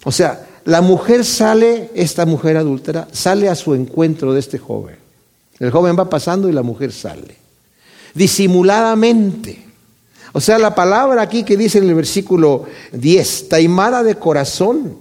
[0.03, 4.96] O sea, la mujer sale, esta mujer adúltera, sale a su encuentro de este joven.
[5.61, 7.37] El joven va pasando y la mujer sale.
[8.14, 9.69] Disimuladamente
[10.33, 14.97] o sea, la palabra aquí que dice en el versículo 10, taimada de corazón,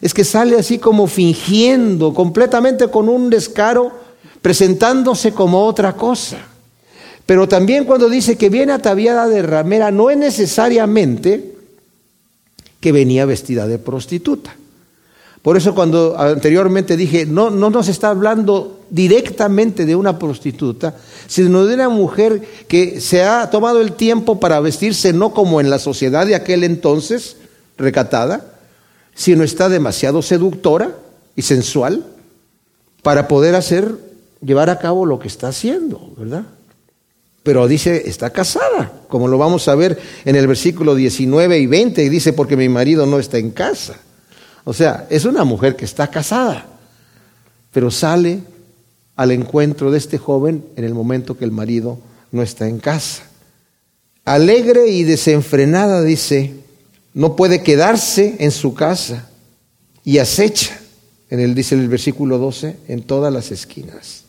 [0.00, 3.92] es que sale así como fingiendo, completamente con un descaro,
[4.40, 6.38] presentándose como otra cosa.
[7.26, 11.54] Pero también cuando dice que viene ataviada de ramera, no es necesariamente
[12.80, 14.56] que venía vestida de prostituta.
[15.40, 20.94] Por eso cuando anteriormente dije, no, no nos está hablando directamente de una prostituta,
[21.26, 25.70] sino de una mujer que se ha tomado el tiempo para vestirse no como en
[25.70, 27.38] la sociedad de aquel entonces,
[27.78, 28.44] recatada,
[29.14, 30.94] sino está demasiado seductora
[31.34, 32.04] y sensual
[33.02, 33.96] para poder hacer,
[34.44, 36.44] llevar a cabo lo que está haciendo, ¿verdad?
[37.42, 42.04] Pero dice, está casada, como lo vamos a ver en el versículo 19 y 20,
[42.04, 43.94] y dice, porque mi marido no está en casa.
[44.64, 46.66] O sea, es una mujer que está casada,
[47.72, 48.51] pero sale
[49.16, 51.98] al encuentro de este joven en el momento que el marido
[52.30, 53.24] no está en casa.
[54.24, 56.54] Alegre y desenfrenada, dice,
[57.14, 59.28] no puede quedarse en su casa
[60.04, 60.78] y acecha,
[61.30, 64.24] en dice el versículo 12, en todas las esquinas.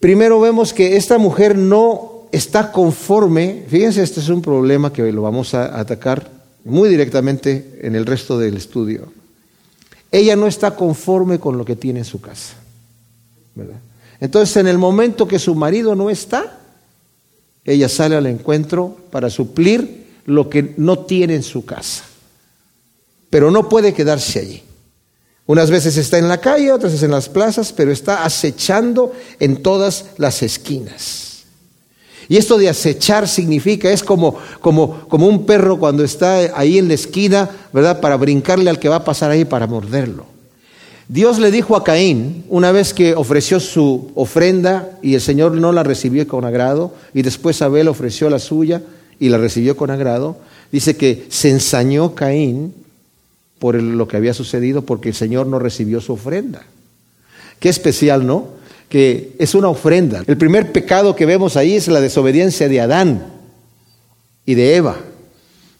[0.00, 5.22] Primero vemos que esta mujer no está conforme, fíjense, este es un problema que lo
[5.22, 6.30] vamos a atacar
[6.64, 9.12] muy directamente en el resto del estudio
[10.12, 12.54] ella no está conforme con lo que tiene en su casa.
[14.20, 16.58] Entonces, en el momento que su marido no está,
[17.64, 22.04] ella sale al encuentro para suplir lo que no tiene en su casa.
[23.30, 24.62] Pero no puede quedarse allí.
[25.46, 29.62] Unas veces está en la calle, otras veces en las plazas, pero está acechando en
[29.62, 31.32] todas las esquinas.
[32.28, 36.88] Y esto de acechar significa, es como, como, como un perro cuando está ahí en
[36.88, 38.00] la esquina, ¿verdad?
[38.00, 40.31] Para brincarle al que va a pasar ahí para morderlo.
[41.12, 45.70] Dios le dijo a Caín, una vez que ofreció su ofrenda y el Señor no
[45.70, 48.80] la recibió con agrado, y después Abel ofreció la suya
[49.20, 50.38] y la recibió con agrado,
[50.72, 52.72] dice que se ensañó Caín
[53.58, 56.62] por lo que había sucedido porque el Señor no recibió su ofrenda.
[57.60, 58.48] Qué especial, ¿no?
[58.88, 60.24] que es una ofrenda.
[60.26, 63.26] El primer pecado que vemos ahí es la desobediencia de Adán
[64.46, 64.96] y de Eva.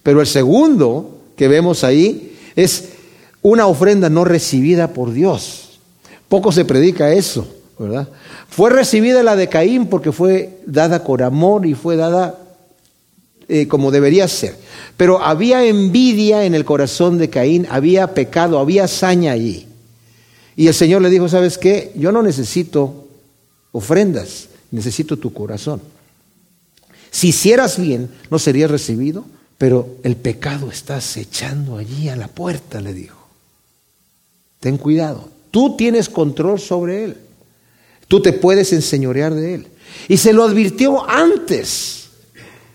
[0.02, 2.91] Pero el segundo que vemos ahí es
[3.42, 5.80] una ofrenda no recibida por Dios.
[6.28, 7.46] Poco se predica eso,
[7.78, 8.08] ¿verdad?
[8.48, 12.38] Fue recibida la de Caín porque fue dada con amor y fue dada
[13.48, 14.56] eh, como debería ser.
[14.96, 19.66] Pero había envidia en el corazón de Caín, había pecado, había hazaña allí.
[20.56, 21.92] Y el Señor le dijo, ¿sabes qué?
[21.96, 23.08] Yo no necesito
[23.72, 25.80] ofrendas, necesito tu corazón.
[27.10, 29.24] Si hicieras bien, no serías recibido,
[29.58, 33.21] pero el pecado está acechando allí a la puerta, le dijo.
[34.62, 37.16] Ten cuidado, tú tienes control sobre él,
[38.06, 39.66] tú te puedes enseñorear de él.
[40.06, 42.10] Y se lo advirtió antes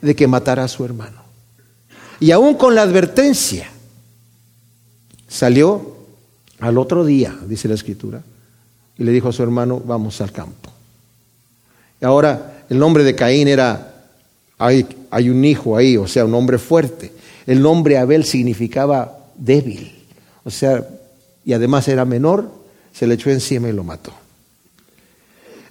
[0.01, 1.21] de que matara a su hermano.
[2.19, 3.69] Y aún con la advertencia,
[5.29, 5.95] salió
[6.59, 8.21] al otro día, dice la escritura,
[8.97, 10.69] y le dijo a su hermano, vamos al campo.
[12.01, 14.09] Ahora, el nombre de Caín era,
[14.57, 17.13] hay, hay un hijo ahí, o sea, un hombre fuerte.
[17.45, 20.05] El nombre Abel significaba débil,
[20.43, 20.85] o sea,
[21.47, 22.51] y además era menor,
[22.91, 24.11] se le echó encima y lo mató.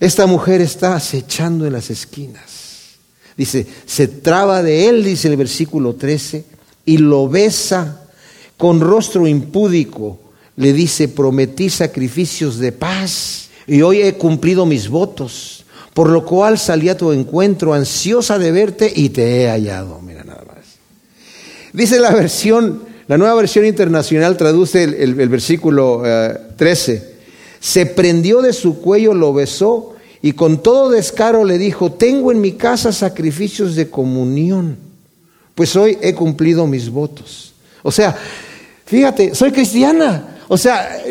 [0.00, 2.96] Esta mujer está acechando en las esquinas.
[3.36, 6.46] Dice, se traba de él, dice el versículo 13,
[6.86, 8.08] y lo besa
[8.56, 10.18] con rostro impúdico.
[10.56, 15.56] Le dice, prometí sacrificios de paz y hoy he cumplido mis votos
[15.92, 19.98] por lo cual salí a tu encuentro ansiosa de verte y te he hallado.
[20.02, 20.58] Mira nada más.
[21.72, 26.02] Dice la versión, la nueva versión internacional traduce el, versículo
[26.56, 26.92] 13.
[26.92, 27.02] Eh,
[27.60, 32.40] Se prendió de su cuello, lo besó y con todo descaro le dijo, tengo en
[32.40, 34.76] mi casa sacrificios de comunión,
[35.54, 37.54] pues hoy he cumplido mis votos.
[37.82, 38.16] O sea,
[38.84, 40.38] fíjate, soy cristiana.
[40.48, 41.04] O sea,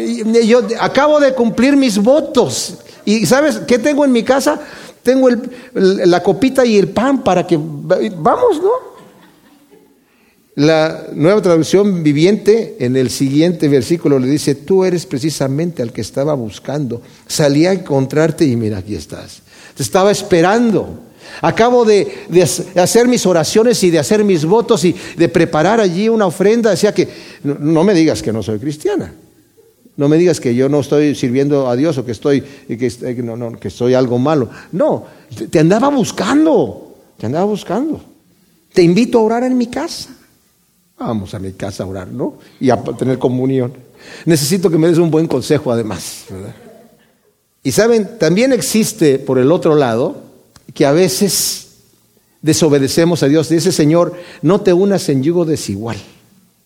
[0.44, 2.78] yo acabo de cumplir mis votos.
[3.06, 4.60] ¿Y sabes qué tengo en mi casa?
[5.04, 5.30] Tengo
[5.74, 7.58] la copita y el pan para que...
[7.58, 8.95] Vamos, ¿no?
[10.56, 16.00] La nueva traducción viviente en el siguiente versículo le dice, tú eres precisamente al que
[16.00, 17.02] estaba buscando.
[17.28, 19.42] Salí a encontrarte y mira, aquí estás.
[19.76, 21.02] Te estaba esperando.
[21.42, 22.08] Acabo de,
[22.76, 26.72] hacer mis oraciones y de hacer mis votos y de preparar allí una ofrenda.
[26.72, 27.10] Decía que
[27.44, 29.14] no, me digas que no soy cristiana.
[29.98, 33.70] No me digas que yo no estoy sirviendo a Dios o que estoy, que, que
[33.70, 34.50] soy algo malo.
[34.72, 35.06] No,
[35.50, 36.96] te andaba buscando.
[37.18, 38.02] Te andaba buscando.
[38.72, 40.16] Te invito a orar en mi casa.
[40.98, 42.38] Vamos a mi casa a orar, ¿no?
[42.60, 43.74] Y a tener comunión.
[44.26, 46.26] Necesito que me des un buen consejo además.
[47.64, 50.22] Y saben, también existe por el otro lado
[50.74, 51.68] que a veces
[52.42, 53.50] desobedecemos a Dios.
[53.50, 55.98] Dice, Señor, no te unas en yugo desigual,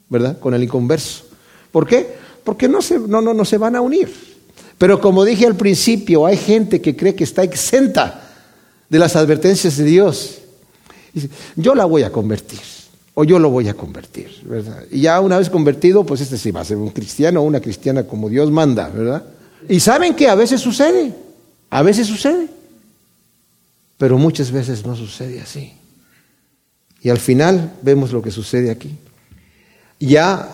[0.10, 0.38] ¿verdad?
[0.40, 1.24] Con el inconverso.
[1.72, 2.16] ¿Por qué?
[2.44, 4.14] Porque no se, no, no, no se van a unir.
[4.78, 8.30] Pero como dije al principio, hay gente que cree que está exenta
[8.88, 10.38] de las advertencias de Dios.
[11.14, 12.79] Dice, yo la voy a convertir
[13.20, 14.86] o yo lo voy a convertir, ¿verdad?
[14.90, 17.60] Y ya una vez convertido, pues este sí va a ser un cristiano o una
[17.60, 19.26] cristiana como Dios manda, ¿verdad?
[19.68, 21.14] Y saben que a veces sucede,
[21.70, 22.48] a veces sucede,
[23.98, 25.74] pero muchas veces no sucede así.
[27.02, 28.96] Y al final vemos lo que sucede aquí.
[30.00, 30.50] Ya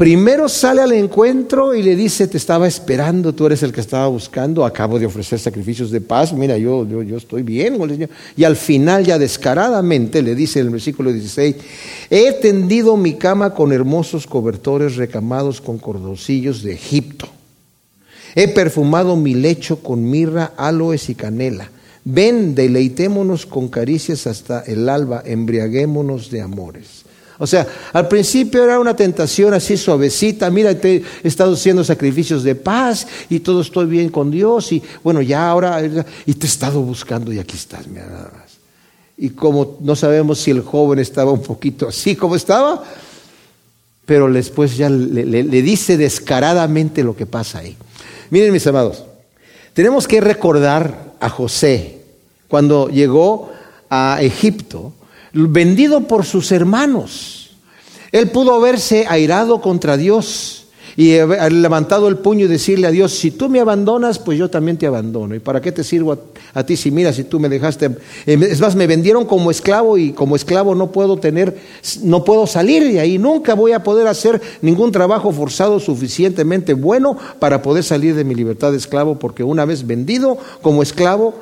[0.00, 4.06] Primero sale al encuentro y le dice, te estaba esperando, tú eres el que estaba
[4.06, 7.76] buscando, acabo de ofrecer sacrificios de paz, mira, yo, yo, estoy bien
[8.34, 11.56] Y al final ya descaradamente le dice en el versículo 16,
[12.08, 17.28] he tendido mi cama con hermosos cobertores recamados con cordoncillos de Egipto.
[18.34, 21.70] He perfumado mi lecho con mirra, aloes y canela.
[22.06, 27.04] Ven, deleitémonos con caricias hasta el alba, embriaguémonos de amores.
[27.42, 32.44] O sea, al principio era una tentación así suavecita, mira, te he estado haciendo sacrificios
[32.44, 35.82] de paz y todo estoy bien con Dios y bueno, ya ahora,
[36.26, 38.58] y te he estado buscando y aquí estás, mira nada más.
[39.16, 42.84] Y como no sabemos si el joven estaba un poquito así como estaba,
[44.04, 47.74] pero después ya le, le dice descaradamente lo que pasa ahí.
[48.28, 49.04] Miren mis amados,
[49.72, 52.02] tenemos que recordar a José
[52.48, 53.50] cuando llegó
[53.88, 54.92] a Egipto
[55.32, 57.50] vendido por sus hermanos.
[58.12, 60.60] Él pudo haberse airado contra Dios
[60.96, 61.16] y
[61.50, 64.86] levantado el puño y decirle a Dios, si tú me abandonas, pues yo también te
[64.86, 65.34] abandono.
[65.34, 66.18] ¿Y para qué te sirvo
[66.52, 67.96] a, ti si mira, si tú me dejaste?
[68.26, 71.56] Es más, me vendieron como esclavo y como esclavo no puedo tener,
[72.02, 73.18] no puedo salir de ahí.
[73.18, 78.34] Nunca voy a poder hacer ningún trabajo forzado suficientemente bueno para poder salir de mi
[78.34, 81.34] libertad de esclavo, porque una vez vendido como esclavo,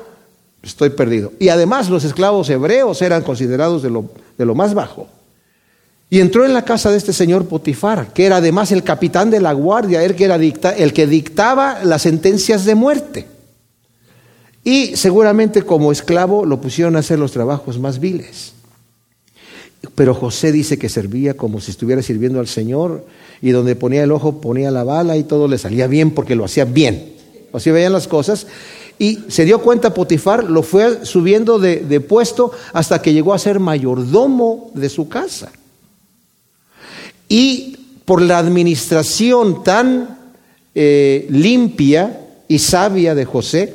[0.63, 1.33] estoy perdido.
[1.39, 5.07] Y además los esclavos hebreos eran considerados de lo, de lo más bajo.
[6.09, 9.39] Y entró en la casa de este señor Potifar, que era además el capitán de
[9.39, 13.27] la guardia, que era el que dictaba las sentencias de muerte.
[14.63, 18.53] Y seguramente como esclavo lo pusieron a hacer los trabajos más viles.
[19.95, 23.05] Pero José dice que servía como si estuviera sirviendo al Señor
[23.41, 26.43] y donde ponía el ojo ponía la bala y todo le salía bien porque lo
[26.43, 27.13] hacía bien.
[27.53, 28.47] Así veían las cosas
[28.99, 33.59] y se dio cuenta Potifar, lo fue subiendo de, puesto hasta que llegó a ser
[33.61, 35.51] mayordomo de su casa.
[37.29, 40.17] Y por la administración tan
[40.75, 43.73] eh, limpia y sabia de José,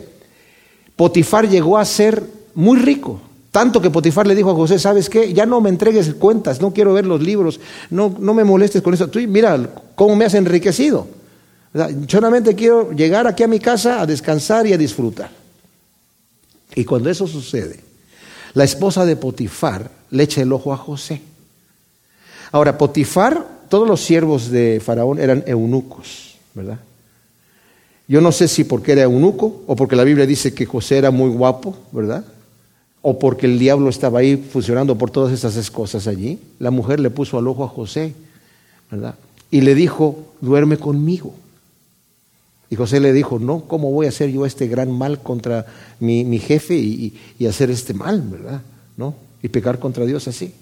[0.94, 2.22] Potifar llegó a ser
[2.54, 3.22] muy rico.
[3.50, 5.32] Tanto que Potifar le dijo a José, ¿sabes qué?
[5.32, 8.92] Ya no me entregues cuentas, no quiero ver los libros, no, no me molestes con
[8.92, 9.08] eso.
[9.08, 11.06] Tú mira cómo me has enriquecido.
[12.08, 15.30] Solamente quiero llegar aquí a mi casa a descansar y a disfrutar.
[16.76, 17.80] Y cuando eso sucede,
[18.54, 21.20] la esposa de Potifar le echa el ojo a José.
[22.52, 26.78] Ahora, Potifar, todos los siervos de Faraón eran eunucos, ¿verdad?
[28.06, 31.10] Yo no sé si porque era eunuco o porque la Biblia dice que José era
[31.10, 32.24] muy guapo, ¿verdad?
[33.02, 36.38] O porque el diablo estaba ahí funcionando por todas esas cosas allí.
[36.60, 38.14] La mujer le puso al ojo a José,
[38.90, 39.16] ¿verdad?
[39.50, 41.34] Y le dijo, duerme conmigo.
[42.74, 45.64] Y José le dijo, no, ¿cómo voy a hacer yo este gran mal contra
[46.00, 47.14] mi, jefe y,
[47.48, 48.62] hacer este mal, verdad?
[48.96, 49.14] ¿No?
[49.44, 50.52] Y pecar contra Dios así.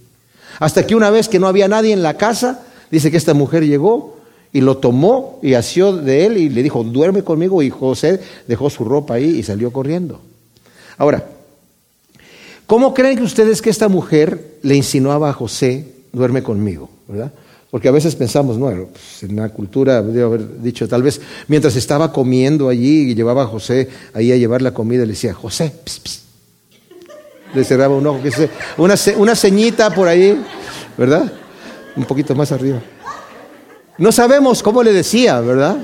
[0.61, 3.67] Hasta que una vez que no había nadie en la casa, dice que esta mujer
[3.67, 4.19] llegó
[4.53, 7.63] y lo tomó y asió de él y le dijo, duerme conmigo.
[7.63, 10.21] Y José dejó su ropa ahí y salió corriendo.
[10.99, 11.27] Ahora,
[12.67, 16.91] ¿cómo creen que ustedes que esta mujer le insinuaba a José, duerme conmigo?
[17.09, 17.33] ¿verdad?
[17.73, 21.75] Porque a veces pensamos, no, pues, en la cultura, debo haber dicho, tal vez mientras
[21.75, 25.73] estaba comiendo allí y llevaba a José ahí a llevar la comida, le decía, José,
[27.55, 28.21] le cerraba un ojo,
[28.77, 30.39] una, una ceñita por ahí,
[30.99, 31.33] ¿verdad?
[31.97, 32.83] Un poquito más arriba.
[33.97, 35.79] No sabemos cómo le decía, ¿verdad?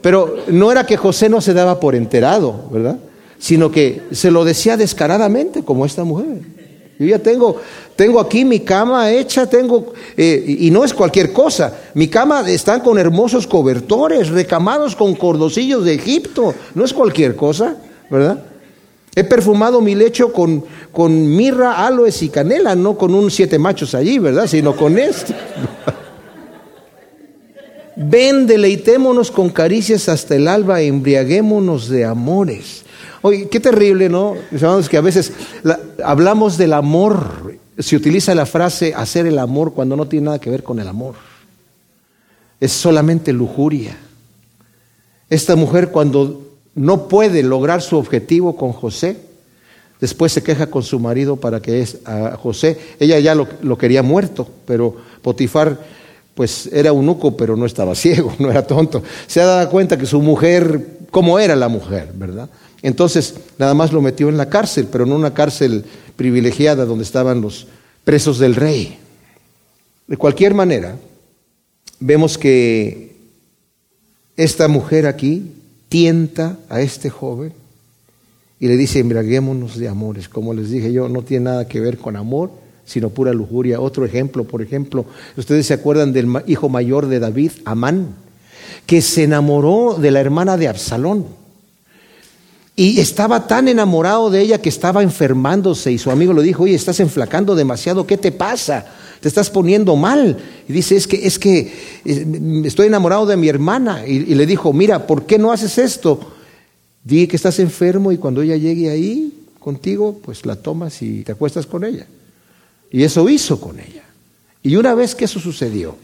[0.00, 2.98] Pero no era que José no se daba por enterado, ¿verdad?
[3.38, 6.40] Sino que se lo decía descaradamente, como esta mujer.
[6.98, 7.60] Yo ya tengo,
[7.96, 11.74] tengo aquí mi cama hecha, tengo, eh, y no es cualquier cosa.
[11.94, 16.54] Mi cama están con hermosos cobertores, recamados con cordocillos de Egipto.
[16.74, 17.76] No es cualquier cosa,
[18.10, 18.44] ¿verdad?
[19.14, 23.94] He perfumado mi lecho con, con mirra, aloes y canela, no con un siete machos
[23.94, 24.46] allí, ¿verdad?
[24.46, 25.34] Sino con este.
[28.04, 32.84] Ven, deleitémonos con caricias hasta el alba, embriaguémonos de amores.
[33.22, 34.34] Oye, qué terrible, ¿no?
[34.58, 35.32] Sabemos que a veces
[36.04, 40.50] hablamos del amor, se utiliza la frase hacer el amor cuando no tiene nada que
[40.50, 41.14] ver con el amor.
[42.60, 43.96] Es solamente lujuria.
[45.30, 46.42] Esta mujer cuando
[46.74, 49.16] no puede lograr su objetivo con José,
[50.00, 54.02] después se queja con su marido para que es a José, ella ya lo quería
[54.02, 55.78] muerto, pero Potifar
[56.34, 59.02] pues era eunuco, pero no estaba ciego, no era tonto.
[59.26, 62.48] Se ha dado cuenta que su mujer, cómo era la mujer, ¿verdad?
[62.82, 65.84] Entonces, nada más lo metió en la cárcel, pero no una cárcel
[66.16, 67.68] privilegiada donde estaban los
[68.04, 68.98] presos del rey.
[70.08, 70.96] De cualquier manera,
[72.00, 73.16] vemos que
[74.36, 75.52] esta mujer aquí
[75.88, 77.52] tienta a este joven
[78.58, 80.28] y le dice, embriaguémonos de amores.
[80.28, 82.50] Como les dije yo, no tiene nada que ver con amor,
[82.92, 83.80] sino pura lujuria.
[83.80, 85.06] Otro ejemplo, por ejemplo,
[85.38, 88.08] ustedes se acuerdan del hijo mayor de David, Amán,
[88.84, 91.24] que se enamoró de la hermana de Absalón.
[92.76, 96.74] Y estaba tan enamorado de ella que estaba enfermándose y su amigo le dijo, oye,
[96.74, 98.84] estás enflacando demasiado, ¿qué te pasa?
[99.20, 100.36] Te estás poniendo mal.
[100.68, 101.72] Y dice, es que, es que
[102.04, 104.06] eh, estoy enamorado de mi hermana.
[104.06, 106.20] Y, y le dijo, mira, ¿por qué no haces esto?
[107.04, 111.32] Di que estás enfermo y cuando ella llegue ahí contigo, pues la tomas y te
[111.32, 112.06] acuestas con ella.
[112.92, 114.04] Y eso hizo con ella.
[114.62, 115.96] Y una vez que eso sucedió,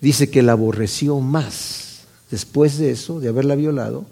[0.00, 2.00] dice que la aborreció más
[2.30, 4.04] después de eso, de haberla violado,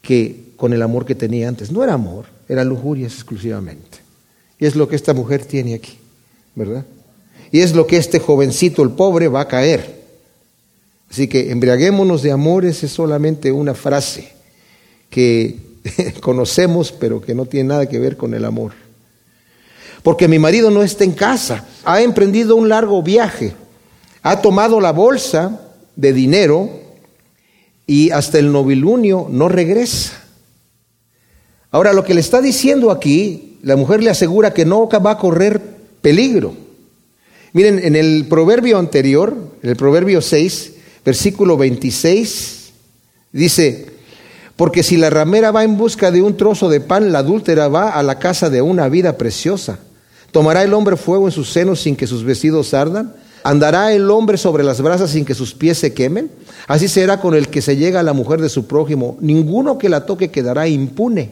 [0.00, 1.72] que con el amor que tenía antes.
[1.72, 3.98] No era amor, era lujurias exclusivamente.
[4.58, 5.98] Y es lo que esta mujer tiene aquí,
[6.54, 6.86] ¿verdad?
[7.50, 10.02] Y es lo que este jovencito, el pobre, va a caer.
[11.10, 14.32] Así que embriaguémonos de amores es solamente una frase
[15.10, 15.56] que
[16.20, 18.72] conocemos, pero que no tiene nada que ver con el amor.
[20.02, 23.54] Porque mi marido no está en casa, ha emprendido un largo viaje,
[24.22, 25.60] ha tomado la bolsa
[25.96, 26.70] de dinero
[27.86, 30.22] y hasta el novilunio no regresa.
[31.70, 35.18] Ahora, lo que le está diciendo aquí, la mujer le asegura que no va a
[35.18, 35.60] correr
[36.02, 36.54] peligro.
[37.52, 40.72] Miren, en el proverbio anterior, el proverbio 6,
[41.04, 42.72] versículo 26,
[43.32, 43.86] dice,
[44.56, 47.90] porque si la ramera va en busca de un trozo de pan, la adúltera va
[47.90, 49.78] a la casa de una vida preciosa.
[50.32, 53.14] ¿Tomará el hombre fuego en sus senos sin que sus vestidos ardan?
[53.44, 56.30] ¿Andará el hombre sobre las brasas sin que sus pies se quemen?
[56.66, 59.18] Así será con el que se llega a la mujer de su prójimo.
[59.20, 61.30] Ninguno que la toque quedará impune.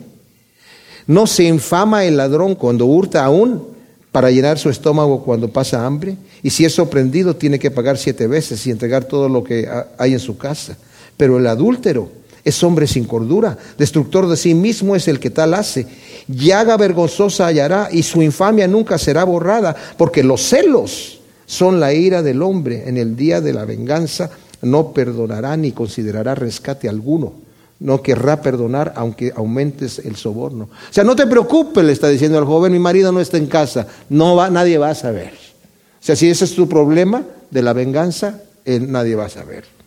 [1.07, 3.69] No se infama el ladrón cuando hurta aún
[4.13, 6.17] para llenar su estómago cuando pasa hambre.
[6.43, 10.13] Y si es sorprendido tiene que pagar siete veces y entregar todo lo que hay
[10.13, 10.77] en su casa.
[11.17, 12.11] Pero el adúltero
[12.45, 15.87] es hombre sin cordura, destructor de sí mismo es el que tal hace.
[16.29, 22.23] Llaga vergonzosa hallará y su infamia nunca será borrada, porque los celos son la ira
[22.23, 24.31] del hombre en el día de la venganza,
[24.63, 27.33] no perdonará ni considerará rescate alguno.
[27.81, 30.65] No querrá perdonar aunque aumentes el soborno.
[30.65, 33.47] O sea, no te preocupes, le está diciendo al joven, mi marido no está en
[33.47, 35.33] casa, no va, nadie va a saber.
[35.33, 39.80] O sea, si ese es tu problema de la venganza, nadie va a saber.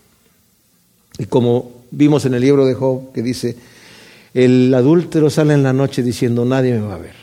[1.17, 3.55] Y como vimos en el libro de Job, que dice,
[4.33, 7.15] el adúltero sale en la noche diciendo, nadie me va a ver.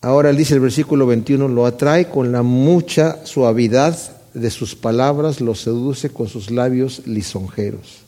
[0.00, 3.98] Ahora él dice el versículo 21, lo atrae con la mucha suavidad
[4.32, 8.02] de sus palabras, lo seduce con sus labios lisonjeros.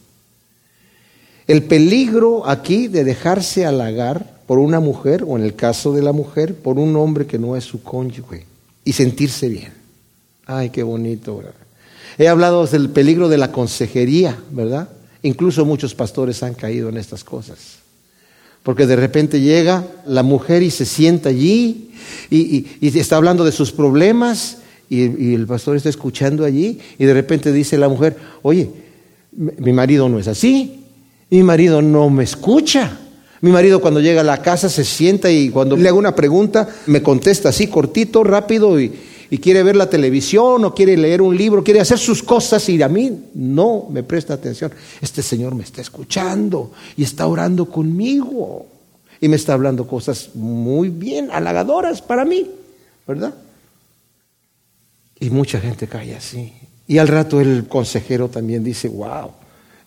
[1.47, 6.13] El peligro aquí de dejarse halagar por una mujer, o en el caso de la
[6.13, 8.47] mujer, por un hombre que no es su cónyuge,
[8.85, 9.73] y sentirse bien.
[10.47, 11.39] Ay, qué bonito.
[11.39, 11.55] ¿verdad?
[12.19, 14.89] He hablado del peligro de la consejería, ¿verdad?
[15.23, 17.79] Incluso muchos pastores han caído en estas cosas.
[18.63, 21.91] Porque de repente llega la mujer y se sienta allí
[22.31, 22.67] y,
[22.99, 24.59] está hablando de sus problemas
[24.89, 28.71] y, el pastor está escuchando allí y de repente dice la mujer, oye,
[29.33, 30.85] mi marido no es así,
[31.31, 32.99] mi marido no me escucha.
[33.41, 36.69] Mi marido cuando llega a la casa se sienta y cuando le hago una pregunta
[36.87, 38.93] me contesta así cortito, rápido y,
[39.33, 42.83] y quiere ver la televisión o quiere leer un libro, quiere hacer sus cosas y
[42.83, 44.71] a mí no me presta atención.
[45.01, 48.67] Este Señor me está escuchando y está orando conmigo
[49.23, 52.47] y me está hablando cosas muy bien, halagadoras para mí,
[53.09, 53.33] ¿verdad?
[55.19, 56.53] Y mucha gente cae así.
[56.87, 59.31] Y al rato el consejero también dice, wow,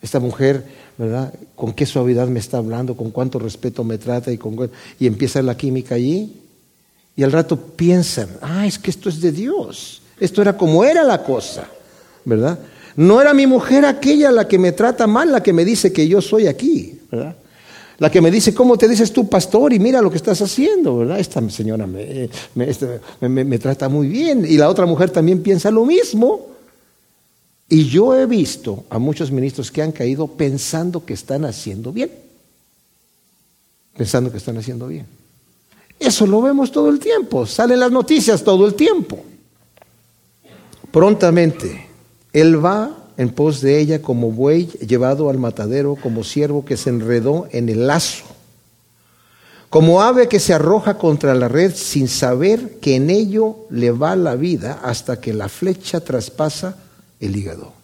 [0.02, 0.66] esta mujer,
[0.98, 1.32] ¿verdad?
[1.56, 5.40] Con qué suavidad me está hablando, con cuánto respeto me trata y, con, y empieza
[5.44, 6.34] la química allí.
[7.16, 10.02] Y al rato piensan, ah, es que esto es de Dios.
[10.20, 11.68] Esto era como era la cosa,
[12.26, 12.60] ¿verdad?
[12.96, 16.08] No era mi mujer aquella la que me trata mal, la que me dice que
[16.08, 17.36] yo soy aquí, ¿verdad?
[17.98, 19.72] La que me dice, ¿cómo te dices tú, pastor?
[19.72, 21.20] Y mira lo que estás haciendo, ¿verdad?
[21.20, 21.88] Esta señora
[22.58, 24.46] este, me, trata muy bien.
[24.48, 26.48] Y la otra mujer también piensa lo mismo.
[27.70, 32.12] Y yo he visto a muchos ministros que han caído pensando que están haciendo bien.
[33.98, 35.06] Pensando que están haciendo bien.
[36.00, 37.46] Eso lo vemos todo el tiempo.
[37.46, 39.24] Salen las noticias todo el tiempo.
[40.92, 41.88] Prontamente,
[42.32, 46.90] Él va en pos de ella como buey llevado al matadero, como siervo que se
[46.90, 48.26] enredó en el lazo,
[49.70, 54.16] como ave que se arroja contra la red sin saber que en ello le va
[54.16, 56.78] la vida hasta que la flecha traspasa
[57.20, 57.75] el hígado.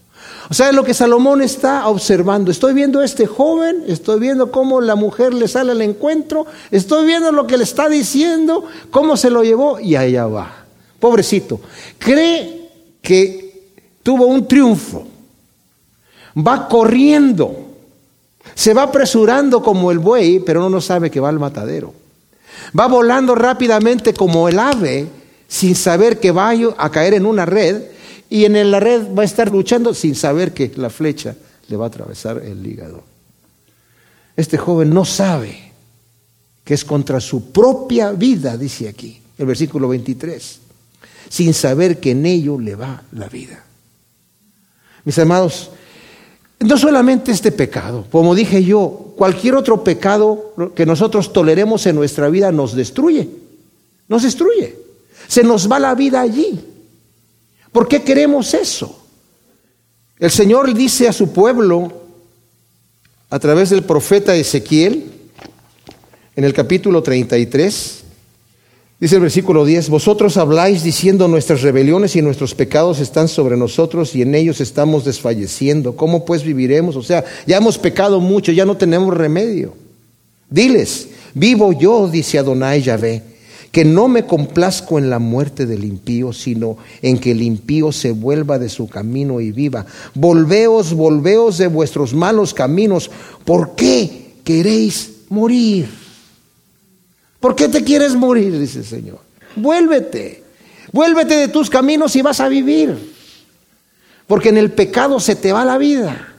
[0.50, 2.52] O sea, lo que Salomón está observando.
[2.52, 7.06] Estoy viendo a este joven, estoy viendo cómo la mujer le sale al encuentro, estoy
[7.06, 10.66] viendo lo que le está diciendo, cómo se lo llevó y allá va.
[11.00, 11.60] Pobrecito.
[11.98, 12.70] Cree
[13.02, 13.72] que
[14.04, 15.08] tuvo un triunfo
[16.36, 17.68] va corriendo,
[18.56, 21.94] se va apresurando como el buey, pero no sabe que va al matadero.
[22.78, 25.08] Va volando rápidamente como el ave,
[25.48, 27.84] sin saber que va a caer en una red,
[28.32, 31.36] y en la red va a estar luchando sin saber que la flecha
[31.68, 33.04] le va a atravesar el hígado.
[34.38, 35.74] Este joven no sabe
[36.64, 40.60] que es contra su propia vida, dice aquí, el versículo 23,
[41.28, 43.66] sin saber que en ello le va la vida.
[45.04, 45.72] Mis amados,
[46.62, 52.30] no solamente este pecado, como dije yo, cualquier otro pecado que nosotros toleremos en nuestra
[52.30, 53.28] vida nos destruye,
[54.08, 54.78] nos destruye.
[55.28, 56.71] Se nos va la vida allí.
[57.72, 59.04] ¿Por qué queremos eso?
[60.20, 61.92] El Señor dice a su pueblo
[63.30, 65.12] a través del profeta Ezequiel
[66.36, 68.02] en el capítulo 33,
[69.02, 74.16] Dice el versículo 10, vosotros habláis diciendo nuestras rebeliones y nuestros pecados están sobre nosotros
[74.16, 75.96] y en ellos estamos desfalleciendo.
[75.96, 76.96] ¿Cómo pues viviremos?
[76.96, 79.74] O sea, ya hemos pecado mucho, ya no tenemos remedio.
[80.52, 83.24] Diles, vivo yo, dice Adonai Yahvé,
[83.72, 88.12] que no me complazco en la muerte del impío, sino en que el impío se
[88.12, 89.86] vuelva de su camino y viva.
[90.14, 93.10] Volveos, volveos de vuestros malos caminos.
[93.46, 95.90] ¿Por qué queréis morir?
[97.40, 98.60] ¿Por qué te quieres morir?
[98.60, 99.20] Dice el Señor.
[99.56, 100.44] Vuélvete.
[100.92, 103.14] Vuélvete de tus caminos y vas a vivir.
[104.28, 106.36] Porque en el pecado se te va la vida.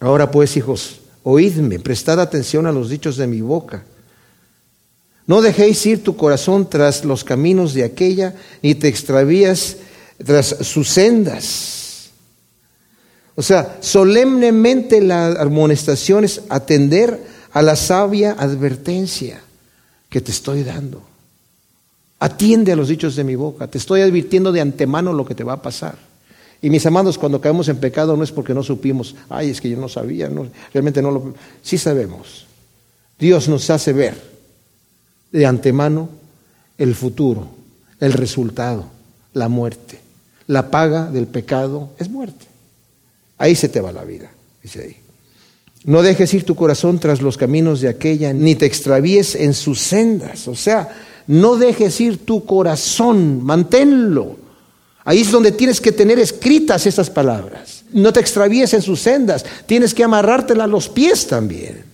[0.00, 3.84] Ahora pues, hijos, oídme, prestad atención a los dichos de mi boca.
[5.30, 9.76] No dejéis ir tu corazón tras los caminos de aquella, ni te extravías
[10.26, 12.10] tras sus sendas.
[13.36, 19.40] O sea, solemnemente la amonestación es atender a la sabia advertencia
[20.08, 21.00] que te estoy dando.
[22.18, 23.68] Atiende a los dichos de mi boca.
[23.68, 25.94] Te estoy advirtiendo de antemano lo que te va a pasar.
[26.60, 29.70] Y mis amados, cuando caemos en pecado no es porque no supimos, ay, es que
[29.70, 31.34] yo no sabía, no, realmente no lo...
[31.62, 32.48] Sí sabemos.
[33.16, 34.39] Dios nos hace ver
[35.32, 36.08] de antemano
[36.78, 37.48] el futuro,
[38.00, 38.86] el resultado,
[39.34, 40.00] la muerte.
[40.46, 42.46] La paga del pecado es muerte.
[43.38, 44.30] Ahí se te va la vida,
[44.62, 44.96] dice ahí.
[45.84, 49.80] No dejes ir tu corazón tras los caminos de aquella, ni te extravíes en sus
[49.80, 50.46] sendas.
[50.48, 50.88] O sea,
[51.26, 54.36] no dejes ir tu corazón, manténlo.
[55.04, 57.84] Ahí es donde tienes que tener escritas esas palabras.
[57.92, 61.89] No te extravíes en sus sendas, tienes que amarrártela a los pies también.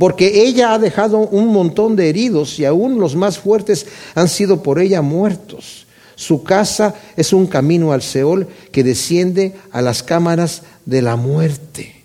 [0.00, 3.84] Porque ella ha dejado un montón de heridos y aún los más fuertes
[4.14, 5.86] han sido por ella muertos.
[6.16, 11.96] Su casa es un camino al Seol que desciende a las cámaras de la muerte.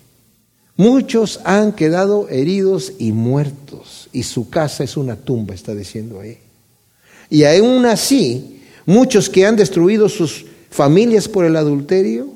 [0.75, 6.37] Muchos han quedado heridos y muertos, y su casa es una tumba, está diciendo ahí.
[7.29, 12.27] Y aún así, muchos que han destruido sus familias por el adulterio,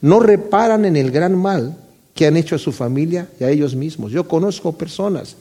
[0.00, 1.78] no reparan en el gran mal
[2.14, 4.12] que han hecho a su familia y a ellos mismos.
[4.12, 5.36] Yo conozco personas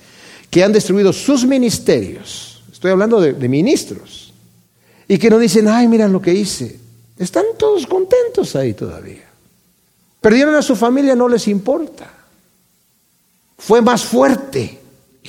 [0.49, 4.33] que han destruido sus ministerios, estoy hablando de, de ministros,
[5.07, 6.79] y que no dicen, ay, mira lo que hice.
[7.17, 9.29] Están todos contentos ahí todavía.
[10.21, 12.11] Perdieron a su familia, no les importa.
[13.57, 14.79] Fue más fuerte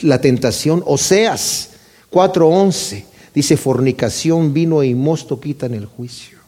[0.03, 0.83] la tentación.
[0.87, 1.71] Oseas
[2.11, 6.39] 4:11 Dice, fornicación, vino y mosto quitan el juicio.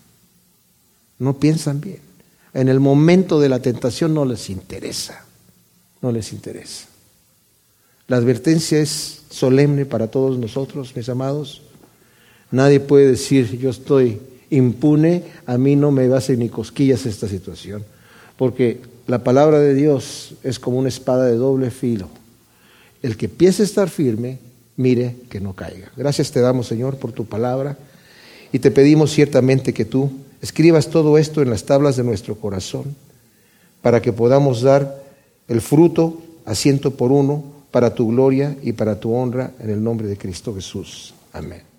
[1.18, 2.05] No piensan bien.
[2.57, 5.26] En el momento de la tentación no les interesa.
[6.00, 6.86] No les interesa.
[8.09, 11.61] La advertencia es solemne para todos nosotros, mis amados.
[12.50, 17.84] Nadie puede decir, yo estoy impune, a mí no me hacer ni cosquillas esta situación.
[18.38, 22.09] Porque la palabra de Dios es como una espada de doble filo.
[23.02, 24.38] El que empiece a estar firme,
[24.78, 25.92] mire que no caiga.
[25.94, 27.76] Gracias te damos, Señor, por tu palabra.
[28.50, 30.11] Y te pedimos ciertamente que tú
[30.47, 32.94] escribas todo esto en las tablas de nuestro corazón,
[33.82, 35.03] para que podamos dar
[35.49, 37.42] el fruto asiento por uno
[37.72, 41.14] para tu gloria y para tu honra en el nombre de Cristo Jesús.
[41.32, 41.75] Amén.